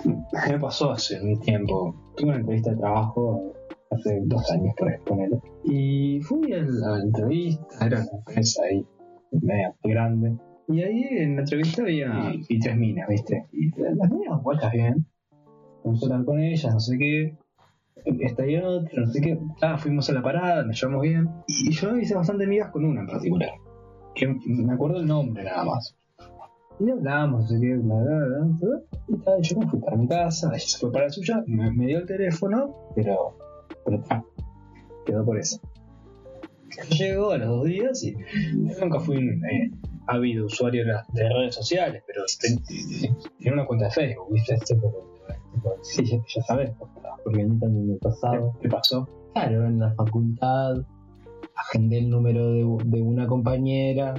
Me 0.04 0.58
pasó 0.58 0.92
hace 0.92 1.20
un 1.20 1.40
tiempo. 1.40 1.94
Tuve 2.16 2.28
una 2.28 2.38
entrevista 2.38 2.70
de 2.70 2.76
trabajo 2.76 3.54
hace 3.90 4.20
dos 4.24 4.50
años, 4.50 4.74
por 4.76 4.90
exponerlo. 4.90 5.42
Y 5.64 6.20
fui 6.20 6.52
a 6.52 6.62
la, 6.62 7.00
entrevista, 7.02 7.86
era 7.86 8.00
una 8.00 8.18
empresa 8.18 8.62
ahí, 8.64 8.86
media 9.30 9.74
grande. 9.82 10.36
Y 10.68 10.82
ahí 10.82 11.02
en 11.10 11.36
la 11.36 11.42
entrevista 11.42 11.82
había 11.82 12.32
y 12.48 12.58
tres 12.58 12.76
minas, 12.76 13.08
¿viste? 13.08 13.46
Y 13.52 13.70
las 13.70 14.10
minas 14.10 14.42
vueltas 14.42 14.72
bien. 14.72 15.06
Puse 15.82 16.06
a 16.06 16.08
hablar 16.08 16.24
con 16.24 16.40
ellas, 16.40 16.72
no 16.72 16.80
sé 16.80 16.98
qué. 16.98 17.36
Esta 18.20 18.46
y 18.46 18.56
otra, 18.56 19.00
no 19.00 19.06
sé 19.06 19.20
qué. 19.20 19.38
Ah, 19.62 19.78
fuimos 19.78 20.08
a 20.10 20.12
la 20.12 20.22
parada, 20.22 20.64
nos 20.64 20.80
llevamos 20.80 21.02
bien. 21.02 21.28
Y 21.46 21.72
yo 21.72 21.96
hice 21.96 22.14
bastante 22.14 22.44
amigas 22.44 22.70
con 22.70 22.84
una 22.84 23.00
en 23.00 23.06
particular. 23.06 23.50
Que 24.14 24.26
me 24.26 24.72
acuerdo 24.72 24.98
el 24.98 25.06
nombre 25.06 25.44
nada 25.44 25.64
más. 25.64 25.96
Y 26.78 26.90
hablábamos, 26.90 27.48
sé 27.48 27.58
qué, 27.60 27.74
bla, 27.76 27.94
bla. 27.96 28.80
Y 29.08 29.16
tal, 29.18 29.40
yo 29.42 29.58
me 29.58 29.66
fui 29.68 29.80
para 29.80 29.96
mi 29.96 30.08
casa, 30.08 30.48
ella 30.54 30.58
se 30.66 30.78
fue 30.78 30.92
para 30.92 31.04
la 31.06 31.10
suya, 31.10 31.42
me, 31.46 31.70
me 31.72 31.86
dio 31.86 31.98
el 31.98 32.06
teléfono, 32.06 32.74
pero, 32.94 33.36
pero 33.84 34.02
quedó 35.06 35.24
por 35.24 35.38
eso. 35.38 35.58
Llegó 36.98 37.30
a 37.30 37.38
los 37.38 37.48
dos 37.48 37.64
días 37.64 38.02
y 38.04 38.12
yo 38.14 38.80
nunca 38.84 39.00
fui 39.00 39.16
un 39.16 39.42
eh, 39.46 39.70
ávido 40.08 40.44
usuario 40.46 40.84
de, 40.84 40.92
las- 40.92 41.10
de 41.14 41.28
redes 41.28 41.54
sociales, 41.54 42.02
pero 42.06 42.22
ten- 42.40 42.62
tenía 43.38 43.52
una 43.54 43.64
cuenta 43.66 43.86
de 43.86 43.90
Facebook, 43.92 44.32
¿viste? 44.32 44.54
Este, 44.54 44.76
sí, 45.82 46.04
ya, 46.04 46.18
ya 46.34 46.42
sabes, 46.42 46.70
Porque 47.24 47.42
a 47.42 47.46
mí 47.46 47.58
también 47.58 47.88
me 47.88 47.96
pasaba. 47.96 48.52
¿qué 48.60 48.68
pasó? 48.68 49.08
Claro, 49.32 49.64
en 49.66 49.78
la 49.78 49.94
facultad 49.94 50.76
agendé 51.54 51.98
el 51.98 52.10
número 52.10 52.50
de, 52.52 52.66
de 52.84 53.02
una 53.02 53.26
compañera 53.26 54.14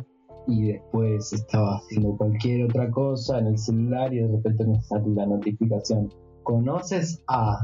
y 0.48 0.72
después 0.72 1.34
estaba 1.34 1.78
haciendo 1.78 2.16
cualquier 2.18 2.64
otra 2.66 2.90
cosa 2.92 3.40
en 3.40 3.48
el 3.48 3.58
celular 3.58 4.14
y 4.14 4.20
de 4.20 4.28
repente 4.28 4.66
me 4.66 4.82
sale 4.82 5.10
la 5.10 5.26
notificación. 5.26 6.14
¿Conoces 6.44 7.22
a? 7.28 7.58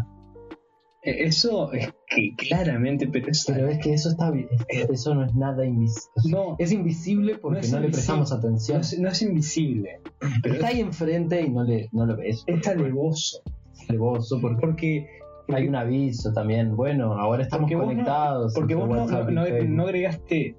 Eh, 1.06 1.26
Eso 1.26 1.72
es 1.74 1.94
que 2.08 2.34
claramente, 2.38 3.08
pero 3.08 3.28
eso 3.30 3.52
Pero 3.54 3.68
es 3.68 3.80
que 3.80 3.94
eso 3.94 4.10
está 4.10 4.32
que 4.32 4.58
eso 4.90 5.14
no 5.16 5.26
es 5.26 5.34
nada 5.36 5.66
invisible. 5.66 6.12
no, 6.30 6.56
Es 6.60 6.72
invisible 6.72 7.36
porque 7.38 7.68
No 7.70 7.80
le 7.80 7.90
prestamos 7.90 8.32
no 8.32 8.38
atención. 8.38 8.82
es, 8.82 9.00
no 9.00 9.10
es 9.10 9.22
invisible, 9.22 10.00
pero 10.42 10.56
Está 10.56 10.68
ahí 10.68 10.80
enfrente 10.80 11.42
y 11.42 11.50
no 11.50 11.64
le 11.64 11.90
no 11.92 12.06
lo 12.06 12.16
ves. 12.18 12.44
es 12.48 12.68
alevoso. 12.68 13.42
Alevoso 13.90 14.40
porque 14.40 14.62
Porque 14.62 15.08
hay 15.50 15.68
un 15.68 15.76
aviso 15.76 16.32
también. 16.32 16.74
Bueno, 16.76 17.14
ahora 17.20 17.44
estamos 17.44 17.64
Porque 17.64 17.76
vos 17.76 17.86
no- 17.86 17.92
conectados. 17.92 18.54
Porque 18.54 18.76
vos 18.76 18.88
no 18.88 19.84
agregaste. 19.84 20.56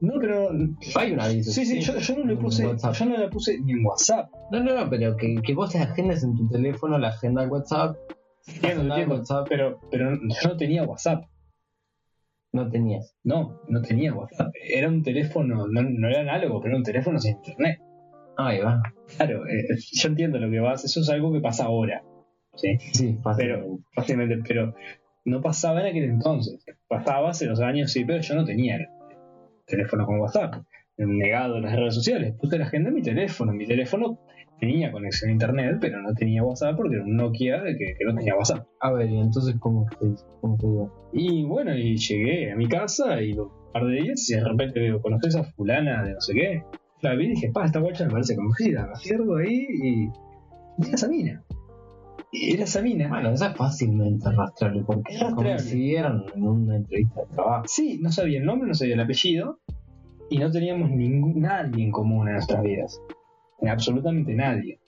No, 0.00 0.14
pero. 0.20 0.50
Hay 0.96 1.12
un 1.12 1.20
aviso. 1.20 1.50
Sí, 1.50 1.64
sí, 1.66 1.80
yo, 1.80 1.98
yo 1.98 2.16
no 2.16 2.24
le 2.26 2.32
en 2.34 2.38
puse. 2.38 2.62
Yo 2.62 3.04
no 3.06 3.16
le 3.18 3.28
puse 3.28 3.58
ni 3.60 3.72
en 3.72 3.84
WhatsApp. 3.84 4.30
No, 4.52 4.62
no, 4.62 4.74
no, 4.74 4.88
pero 4.90 5.16
que, 5.16 5.34
que 5.44 5.54
vos 5.54 5.70
te 5.70 5.78
agendes 5.78 6.22
en 6.22 6.36
tu 6.36 6.48
teléfono 6.48 6.98
la 6.98 7.08
agenda 7.08 7.42
del 7.42 7.50
WhatsApp. 7.50 7.96
Entiendo, 8.46 8.82
entiendo, 8.94 9.16
WhatsApp 9.16 9.46
Pero, 9.48 9.78
pero 9.90 10.10
yo 10.14 10.48
no 10.48 10.56
tenía 10.56 10.84
WhatsApp. 10.84 11.24
no 12.52 12.68
tenías. 12.70 13.14
No, 13.24 13.60
no 13.68 13.82
tenía 13.82 14.14
WhatsApp. 14.14 14.52
Era 14.72 14.88
un 14.88 15.02
teléfono, 15.02 15.66
no, 15.68 15.82
no 15.82 16.08
era 16.08 16.20
análogo, 16.20 16.60
pero 16.60 16.70
era 16.72 16.78
un 16.78 16.84
teléfono 16.84 17.18
sin 17.18 17.36
internet. 17.36 17.80
Ahí 18.36 18.60
va. 18.60 18.80
Claro, 19.16 19.46
eh, 19.46 19.66
yo 19.92 20.08
entiendo 20.08 20.38
lo 20.38 20.50
que 20.50 20.60
vas. 20.60 20.84
Eso 20.84 21.00
es 21.00 21.10
algo 21.10 21.32
que 21.32 21.40
pasa 21.40 21.64
ahora. 21.64 22.02
Sí, 22.54 22.76
Sí, 22.92 23.04
pero 23.06 23.22
fácilmente. 23.22 23.82
fácilmente, 23.94 24.36
pero 24.46 24.74
no 25.24 25.40
pasaba 25.42 25.80
en 25.80 25.86
aquel 25.88 26.04
entonces. 26.04 26.64
Pasaba 26.88 27.30
hace 27.30 27.46
los 27.46 27.60
años, 27.60 27.92
sí, 27.92 28.04
pero 28.04 28.20
yo 28.22 28.34
no 28.34 28.44
tenía 28.44 28.78
teléfono 29.68 30.06
con 30.06 30.20
WhatsApp. 30.20 30.54
Negado 30.96 31.56
en 31.56 31.62
las 31.62 31.76
redes 31.76 31.94
sociales. 31.94 32.34
Puse 32.40 32.58
la 32.58 32.64
agenda 32.64 32.88
en 32.88 32.94
mi 32.96 33.02
teléfono. 33.02 33.52
Mi 33.52 33.66
teléfono 33.66 34.18
tenía 34.58 34.90
conexión 34.90 35.30
a 35.30 35.32
internet, 35.32 35.78
pero 35.80 36.02
no 36.02 36.12
tenía 36.14 36.42
WhatsApp 36.42 36.76
porque 36.76 36.96
era 36.96 37.04
un 37.04 37.16
Nokia 37.16 37.62
que, 37.62 37.94
que 37.96 38.04
no 38.04 38.14
tenía 38.14 38.34
WhatsApp. 38.34 38.66
A 38.80 38.92
ver, 38.92 39.08
y 39.08 39.20
entonces, 39.20 39.54
¿cómo 39.60 39.86
hizo? 40.00 40.26
¿Cómo 40.40 40.56
dio? 40.56 40.92
Y 41.12 41.44
bueno, 41.44 41.74
y 41.74 41.96
llegué 41.96 42.50
a 42.50 42.56
mi 42.56 42.66
casa 42.66 43.22
y 43.22 43.32
un 43.32 43.50
par 43.72 43.84
de 43.86 44.02
días 44.02 44.28
y 44.28 44.34
de 44.34 44.44
repente 44.44 44.80
digo, 44.80 45.00
¿conoces 45.00 45.36
a 45.36 45.44
fulana 45.44 46.02
de 46.02 46.14
no 46.14 46.20
sé 46.20 46.34
qué? 46.34 46.64
La 47.00 47.14
vi 47.14 47.26
y 47.26 47.28
dije, 47.30 47.50
pa, 47.52 47.64
esta 47.64 47.78
guacha 47.78 48.04
me 48.06 48.10
parece 48.10 48.34
conocida. 48.34 48.88
Me 48.88 48.96
cierro 48.96 49.36
ahí 49.36 49.66
y... 49.70 50.04
y 50.78 50.94
esa 50.94 51.08
mina. 51.08 51.44
Era 52.32 52.64
esa 52.64 52.82
mina. 52.82 53.08
Bueno, 53.08 53.30
eso 53.30 53.46
es 53.46 53.56
fácilmente 53.56 54.30
rastreable 54.30 54.82
porque 54.86 55.14
Es 55.14 55.20
rastreable. 55.20 55.56
coincidieron 55.56 56.24
en 56.34 56.42
una 56.46 56.76
entrevista 56.76 57.22
de 57.22 57.26
trabajo. 57.28 57.64
Sí, 57.68 57.98
no 58.02 58.10
sabía 58.12 58.38
el 58.38 58.44
nombre, 58.44 58.68
no 58.68 58.74
sabía 58.74 58.94
el 58.94 59.00
apellido 59.00 59.58
y 60.30 60.38
no 60.38 60.50
teníamos 60.50 60.90
ningún, 60.90 61.40
nadie 61.40 61.84
en 61.84 61.90
común 61.90 62.28
en 62.28 62.34
nuestras 62.34 62.62
vidas. 62.62 63.00
Absolutamente 63.66 64.34
nadie. 64.34 64.78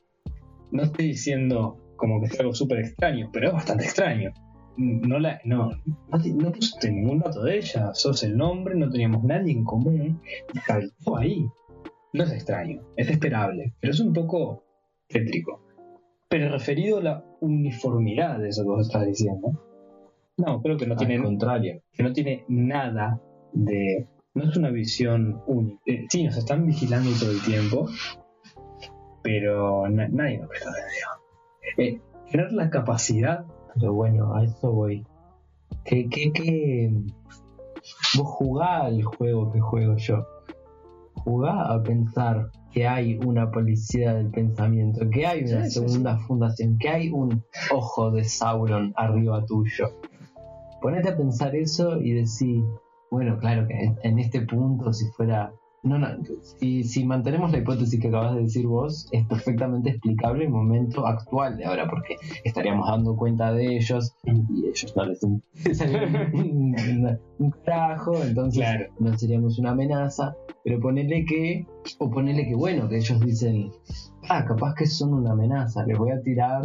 No 0.71 0.83
estoy 0.83 1.07
diciendo 1.09 1.79
como 1.97 2.21
que 2.21 2.29
sea 2.29 2.41
algo 2.41 2.55
súper 2.55 2.81
extraño, 2.81 3.31
pero 3.33 3.49
es 3.49 3.53
bastante 3.55 3.85
extraño. 3.85 4.33
No, 4.77 5.19
la, 5.19 5.41
no, 5.45 5.71
no, 6.09 6.19
te- 6.23 6.33
no 6.33 6.53
pusiste 6.53 6.91
ningún 6.91 7.19
dato 7.19 7.43
de 7.43 7.57
ella, 7.59 7.93
sos 7.95 8.23
el 8.23 8.37
nombre, 8.37 8.75
no 8.77 8.89
teníamos 8.89 9.25
nadie 9.25 9.53
en 9.53 9.65
común 9.65 10.21
y 10.55 10.59
saltó 10.61 11.17
ahí. 11.17 11.47
No 12.13 12.25
es 12.25 12.33
extraño, 12.33 12.81
es 12.97 13.09
esperable, 13.11 13.75
pero 13.81 13.93
es 13.93 14.01
un 14.01 14.13
poco 14.13 14.65
tétrico. 15.09 15.61
Pero 16.29 16.49
referido 16.51 16.99
a 16.99 17.03
la 17.03 17.25
uniformidad 17.41 18.39
de 18.39 18.49
eso 18.49 18.63
que 18.63 18.69
vos 18.69 18.87
estás 18.87 19.07
diciendo, 19.07 19.53
no, 20.37 20.63
creo 20.63 20.77
que 20.77 20.87
no 20.87 20.97
tiene 20.97 21.23
contrario. 21.23 21.83
que 21.93 22.03
no 22.03 22.13
tiene 22.13 22.45
nada 22.49 23.21
de. 23.53 24.09
No 24.33 24.45
es 24.45 24.57
una 24.57 24.71
visión 24.71 25.43
única. 25.47 25.81
Eh, 25.87 26.07
sí, 26.09 26.25
nos 26.25 26.37
están 26.37 26.65
vigilando 26.67 27.11
todo 27.19 27.31
el 27.33 27.43
tiempo, 27.43 27.89
pero 29.23 29.89
na- 29.89 30.09
nadie 30.09 30.39
nos 30.39 30.49
presta 30.49 30.71
atención. 30.71 31.11
Eh, 31.79 32.01
tener 32.31 32.53
la 32.53 32.71
capacidad. 32.71 33.45
Pero 33.75 33.93
bueno, 33.93 34.35
a 34.35 34.45
eso 34.45 34.73
voy. 34.73 35.07
Que, 35.85 36.09
que, 36.09 36.33
que 36.33 36.91
vos 38.17 38.27
jugá 38.27 38.83
al 38.85 39.03
juego 39.03 39.51
que 39.53 39.61
juego 39.61 39.97
yo. 39.97 40.27
Jugá 41.15 41.73
a 41.73 41.83
pensar 41.83 42.51
que 42.73 42.87
hay 42.87 43.19
una 43.25 43.51
policía 43.51 44.15
del 44.15 44.31
pensamiento, 44.31 45.09
que 45.11 45.27
hay 45.27 45.45
una 45.45 45.65
Sí, 45.65 45.71
sí, 45.71 45.81
segunda 45.81 46.19
fundación, 46.19 46.79
que 46.79 46.89
hay 46.89 47.11
un 47.11 47.43
ojo 47.73 48.11
de 48.11 48.25
Sauron 48.25 48.93
arriba 48.97 49.45
tuyo. 49.45 49.89
Ponete 50.81 51.11
a 51.11 51.17
pensar 51.17 51.55
eso 51.55 52.01
y 52.01 52.13
decir, 52.13 52.63
bueno, 53.11 53.39
claro 53.39 53.67
que 53.67 53.95
en 54.03 54.19
este 54.19 54.43
punto, 54.43 54.93
si 54.93 55.07
fuera. 55.11 55.53
No, 55.83 55.99
no, 55.99 56.09
si, 56.59 56.85
si 56.85 57.07
mantenemos 57.07 57.51
la 57.53 57.59
hipótesis 57.59 57.99
que 57.99 58.09
acabas 58.09 58.35
de 58.35 58.43
decir 58.43 58.67
vos, 58.67 59.09
es 59.13 59.25
perfectamente 59.27 59.91
explicable 59.91 60.45
el 60.45 60.51
momento 60.51 61.07
actual 61.07 61.57
de 61.57 61.65
ahora, 61.65 61.89
porque 61.89 62.17
estaríamos 62.45 62.87
dando 62.87 63.17
cuenta 63.17 63.51
de 63.53 63.77
ellos 63.77 64.15
y 64.25 64.67
ellos 64.69 64.95
no 64.95 65.05
les 65.07 65.23
un, 67.39 67.51
carajo, 67.65 68.15
entonces 68.23 68.63
Claro. 68.63 68.87
no 68.99 69.17
seríamos 69.17 69.59
una 69.59 69.71
amenaza, 69.71 70.37
pero 70.63 70.81
ponele 70.81 71.25
que, 71.25 71.67
o 71.99 72.11
ponele 72.11 72.47
que 72.47 72.55
bueno, 72.55 72.87
que 72.87 72.99
ellos 72.99 73.19
dicen, 73.21 73.71
ah, 74.29 74.45
capaz 74.45 74.75
que 74.75 74.85
son 74.87 75.15
una 75.15 75.33
amenaza, 75.33 75.87
les 75.87 75.97
voy 75.97 76.11
a 76.11 76.21
tirar 76.21 76.63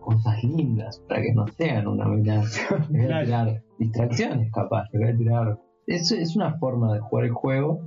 cosas 0.00 0.42
lindas 0.44 1.02
para 1.08 1.22
que 1.22 1.32
no 1.32 1.46
sean 1.48 1.86
una 1.86 2.04
amenaza, 2.04 2.60
les 2.90 3.06
voy 3.06 3.12
a 3.12 3.24
tirar 3.24 3.62
distracciones 3.78 4.52
capaz, 4.52 4.84
les 4.92 5.00
voy 5.00 5.10
a 5.12 5.16
tirar... 5.16 5.58
Es, 5.86 6.12
es 6.12 6.36
una 6.36 6.58
forma 6.58 6.92
de 6.92 7.00
jugar 7.00 7.24
el 7.24 7.32
juego 7.32 7.80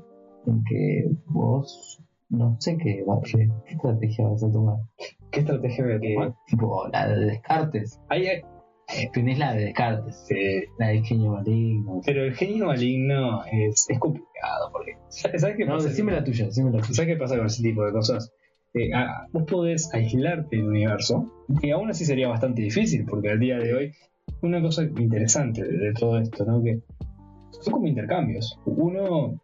en 0.47 0.63
que 0.63 1.05
vos 1.27 1.99
no 2.29 2.57
sé 2.59 2.77
qué, 2.77 3.03
qué, 3.31 3.49
estrategia 3.73 4.27
vas 4.27 4.43
a 4.43 4.51
tomar. 4.51 4.77
¿Qué 5.31 5.39
estrategia 5.41 5.83
voy 5.85 5.93
a 5.93 5.99
tomar? 5.99 6.33
Tipo, 6.47 6.87
la 6.91 7.07
de 7.07 7.25
descartes. 7.25 7.99
Ahí 8.09 8.27
hay- 8.27 8.41
Tenés 9.13 9.39
la 9.39 9.53
de 9.53 9.65
descartes, 9.65 10.25
eh, 10.29 10.65
la 10.77 10.89
de 10.89 11.01
genio 11.03 11.31
maligno. 11.31 12.01
pero 12.05 12.23
el 12.25 12.33
genio 12.33 12.65
maligno 12.65 13.43
es, 13.45 13.85
es 13.89 13.97
complicado 13.99 14.69
porque. 14.71 14.97
¿Sabes 15.09 15.55
qué 15.55 15.65
No, 15.65 15.75
pasa? 15.75 15.87
decime 15.89 16.11
la 16.11 16.23
tuya, 16.23 16.45
decime 16.45 16.69
la 16.71 16.79
tuya. 16.81 16.93
¿Sabes 16.93 17.13
qué 17.13 17.17
pasa 17.19 17.37
con 17.37 17.45
ese 17.45 17.63
tipo 17.63 17.85
de 17.85 17.91
cosas? 17.93 18.31
eh, 18.75 18.91
ah, 18.93 19.27
vos 19.31 19.43
podés 19.43 19.93
aislarte 19.93 20.55
del 20.57 20.67
universo, 20.67 21.31
y 21.61 21.69
aún 21.69 21.91
así 21.91 22.05
sería 22.05 22.27
bastante 22.27 22.63
difícil, 22.63 23.05
porque 23.05 23.29
al 23.29 23.39
día 23.39 23.57
de 23.59 23.73
hoy, 23.73 23.91
una 24.41 24.61
cosa 24.61 24.83
interesante 24.83 25.63
de, 25.63 25.77
de 25.77 25.93
todo 25.93 26.17
esto, 26.19 26.43
¿no? 26.43 26.61
Que 26.61 26.79
son 27.51 27.73
como 27.73 27.87
intercambios. 27.87 28.59
Uno 28.65 29.39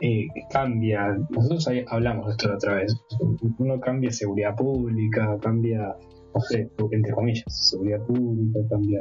eh, 0.00 0.26
cambia, 0.50 1.16
nosotros 1.30 1.68
hablamos 1.88 2.26
de 2.26 2.32
esto 2.32 2.48
la 2.48 2.54
otra 2.54 2.74
vez, 2.74 2.96
uno 3.58 3.80
cambia 3.80 4.10
seguridad 4.10 4.54
pública, 4.56 5.36
cambia, 5.40 5.96
no 6.34 6.40
sé, 6.40 6.70
entre 6.90 7.12
comillas, 7.12 7.44
seguridad 7.48 8.00
pública, 8.06 8.60
cambia 8.70 9.00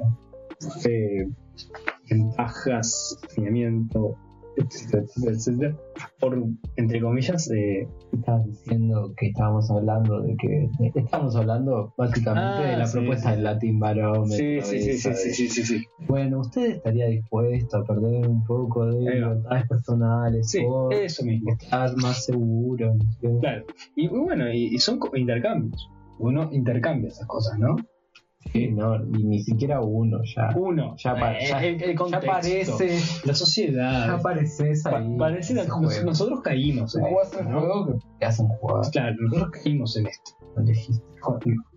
ventajas, 2.09 3.19
saneamiento, 3.29 4.15
etcétera, 4.57 5.75
por, 6.19 6.43
entre 6.75 7.01
comillas, 7.01 7.49
eh, 7.51 7.87
Estabas 8.11 8.45
diciendo 8.45 9.13
que 9.17 9.27
estábamos 9.27 9.69
hablando 9.69 10.21
de 10.21 10.35
que. 10.37 10.69
Estamos 10.95 11.35
hablando 11.35 11.93
básicamente 11.97 12.63
Ah, 12.65 12.71
de 12.71 12.77
la 12.77 12.85
sí, 12.87 12.97
propuesta 12.97 13.29
sí. 13.29 13.35
del 13.35 13.43
Latin 13.43 13.79
Barometer. 13.79 14.63
sí, 14.63 14.79
sí, 14.81 14.97
sí, 14.97 15.13
sí, 15.33 15.47
sí, 15.49 15.63
sí. 15.63 15.83
Bueno, 16.07 16.39
¿usted 16.39 16.75
estaría 16.77 17.07
dispuesto 17.07 17.77
a 17.77 17.83
perder 17.83 18.27
un 18.27 18.43
poco 18.45 18.85
de 18.87 18.99
libertades 19.15 19.67
personales 19.67 20.49
Sí, 20.49 20.61
por 20.63 20.93
eso 20.93 21.23
mismo. 21.25 21.51
estar 21.51 21.95
más 21.97 22.25
seguro? 22.25 22.93
Claro. 23.41 23.65
Y, 23.95 24.07
bueno, 24.07 24.51
y, 24.51 24.73
y 24.73 24.79
son 24.79 24.99
intercambios. 25.15 25.89
Uno 26.19 26.49
intercambia 26.51 27.09
esas 27.09 27.27
cosas, 27.27 27.59
¿no? 27.59 27.75
Sí, 28.51 28.67
no, 28.71 28.95
y 28.95 29.23
ni 29.23 29.39
siquiera 29.39 29.81
uno 29.81 30.19
ya. 30.23 30.49
Uno, 30.55 30.95
Ya 30.97 31.13
pa- 31.15 31.33
eh, 31.37 31.47
ya- 31.49 31.63
el, 31.65 31.81
el 31.81 31.89
Ya 31.91 31.95
contexto, 31.95 32.27
parece. 32.31 33.27
la 33.27 33.33
sociedad. 33.33 34.07
Ya 34.07 34.13
apareces 34.15 34.83
Pa- 34.83 34.97
ahí. 34.99 35.15
parece 35.17 35.53
la- 35.53 35.65
nos- 35.65 36.03
nosotros 36.03 36.41
caímos 36.41 36.95
en 36.95 37.05
esto, 37.05 37.39
un 37.39 37.51
¿no? 37.51 37.59
juego 37.59 37.85
que 37.87 37.93
te 38.19 38.25
hacen 38.25 38.47
jugar. 38.47 38.91
Claro, 38.91 39.15
nosotros 39.19 39.51
caímos 39.63 39.97
en 39.97 40.07
esto. 40.07 40.31
no 40.55 40.63
elegiste. 40.63 41.03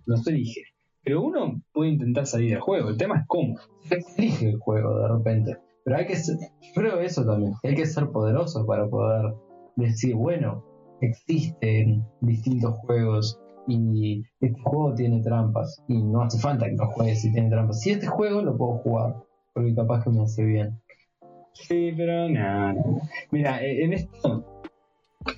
No 0.06 0.16
se 0.16 0.32
dije. 0.32 0.62
Pero 1.02 1.22
uno 1.22 1.60
puede 1.72 1.90
intentar 1.90 2.26
salir 2.26 2.50
del 2.50 2.60
juego. 2.60 2.88
El 2.90 2.96
tema 2.96 3.16
es 3.18 3.24
cómo. 3.26 3.56
Se 3.84 3.98
elige 4.18 4.50
el 4.50 4.58
juego 4.58 4.98
de 5.00 5.08
repente. 5.08 5.56
Pero 5.84 5.96
hay 5.96 6.06
que 6.06 6.16
ser, 6.16 6.36
yo 6.38 6.72
creo 6.74 7.00
eso 7.00 7.24
también. 7.24 7.54
Hay 7.64 7.74
que 7.74 7.86
ser 7.86 8.08
poderoso 8.10 8.64
para 8.66 8.86
poder 8.88 9.34
decir, 9.76 10.14
bueno, 10.14 10.62
existen 11.00 12.04
distintos 12.20 12.74
juegos 12.80 13.40
y 13.70 14.22
este 14.40 14.60
juego 14.62 14.94
tiene 14.94 15.22
trampas. 15.22 15.82
Y 15.88 16.02
no 16.02 16.22
hace 16.22 16.38
falta 16.38 16.66
que 16.66 16.76
lo 16.76 16.86
juegues 16.88 17.22
si 17.22 17.32
tiene 17.32 17.50
trampas. 17.50 17.80
Si 17.80 17.90
este 17.90 18.06
juego 18.06 18.42
lo 18.42 18.56
puedo 18.56 18.78
jugar, 18.78 19.16
porque 19.54 19.74
capaz 19.74 20.04
que 20.04 20.10
me 20.10 20.22
hace 20.22 20.44
bien. 20.44 20.80
Sí, 21.52 21.92
pero 21.96 22.28
no, 22.28 22.72
no. 22.72 23.00
Mira, 23.30 23.62
eh, 23.62 23.84
en 23.84 23.92
esto 23.92 24.44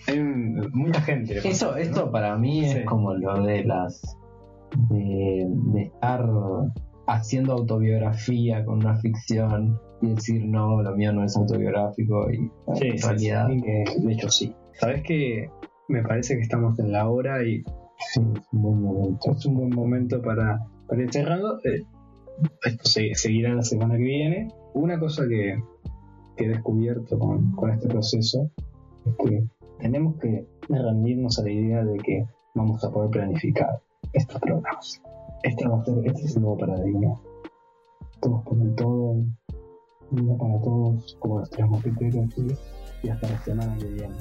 hay 0.07 0.19
un- 0.19 0.71
mucha 0.73 1.01
gente. 1.01 1.37
pasa, 1.37 1.49
Eso, 1.49 1.71
¿no? 1.73 1.77
esto 1.79 2.11
para 2.13 2.37
mí 2.37 2.65
es 2.65 2.85
como 2.85 3.15
lo 3.15 3.43
de 3.45 3.65
las. 3.65 4.17
De, 4.89 5.47
de 5.51 5.83
estar 5.83 6.27
haciendo 7.07 7.53
autobiografía 7.53 8.65
con 8.65 8.79
una 8.79 8.97
ficción 8.97 9.79
y 10.01 10.09
decir, 10.15 10.47
no, 10.47 10.81
lo 10.83 10.97
mío 10.97 11.13
no 11.13 11.25
es 11.25 11.37
autobiográfico 11.37 12.31
y 12.31 12.51
Sí, 12.79 12.89
en 12.89 12.99
realidad. 13.03 13.49
sí, 13.49 13.61
que 13.61 13.85
de 14.01 14.13
hecho 14.15 14.31
sí. 14.31 14.55
Sabes 14.81 15.03
que 15.03 15.51
me 15.89 16.03
parece 16.03 16.37
que 16.37 16.41
estamos 16.43 16.79
en 16.79 16.91
la 16.93 17.07
hora 17.11 17.45
y 17.45 17.63
Sí, 18.13 18.21
es 18.21 18.47
un 18.53 18.63
buen 18.63 18.83
momento. 18.83 19.31
es 19.33 19.47
un 19.47 19.55
buen 19.55 19.71
momento 19.71 20.21
para, 20.23 20.67
para 20.89 21.03
ir. 21.03 21.11
Eh, 21.65 21.83
esto 22.65 22.85
se- 22.89 23.15
seguirá 23.15 23.55
la 23.55 23.63
semana 23.63 23.97
que 23.97 24.03
viene. 24.03 24.49
Una 24.75 24.99
cosa 24.99 25.23
que, 25.29 25.63
he 26.39 26.49
descubierto 26.49 27.19
con, 27.19 27.53
con 27.53 27.71
este 27.71 27.89
proceso 27.89 28.51
es 29.05 29.15
que 29.29 29.45
tenemos 29.79 30.17
que 30.17 30.47
rendirnos 30.69 31.39
a 31.39 31.43
la 31.43 31.51
idea 31.51 31.85
de 31.85 31.99
que 31.99 32.27
vamos 32.55 32.83
a 32.85 32.91
poder 32.91 33.11
planificar 33.11 33.81
estos 34.13 34.41
programas. 34.41 35.01
Este, 35.43 35.69
va 35.69 35.81
a 35.81 35.85
ser, 35.85 35.99
este 36.05 36.23
es 36.25 36.37
el 36.37 36.43
nuevo 36.43 36.57
paradigma. 36.59 37.21
Todos 38.21 38.43
por 38.45 38.61
el 38.63 38.75
todo, 38.75 39.17
uno 40.11 40.37
para 40.39 40.61
todos, 40.61 41.17
como 41.21 41.41
los 41.41 41.51
tres 41.51 41.67
mosqueteros, 41.69 42.27
y 43.03 43.09
hasta 43.09 43.29
la 43.29 43.39
semana 43.43 43.77
que 43.79 43.87
viene. 43.87 44.15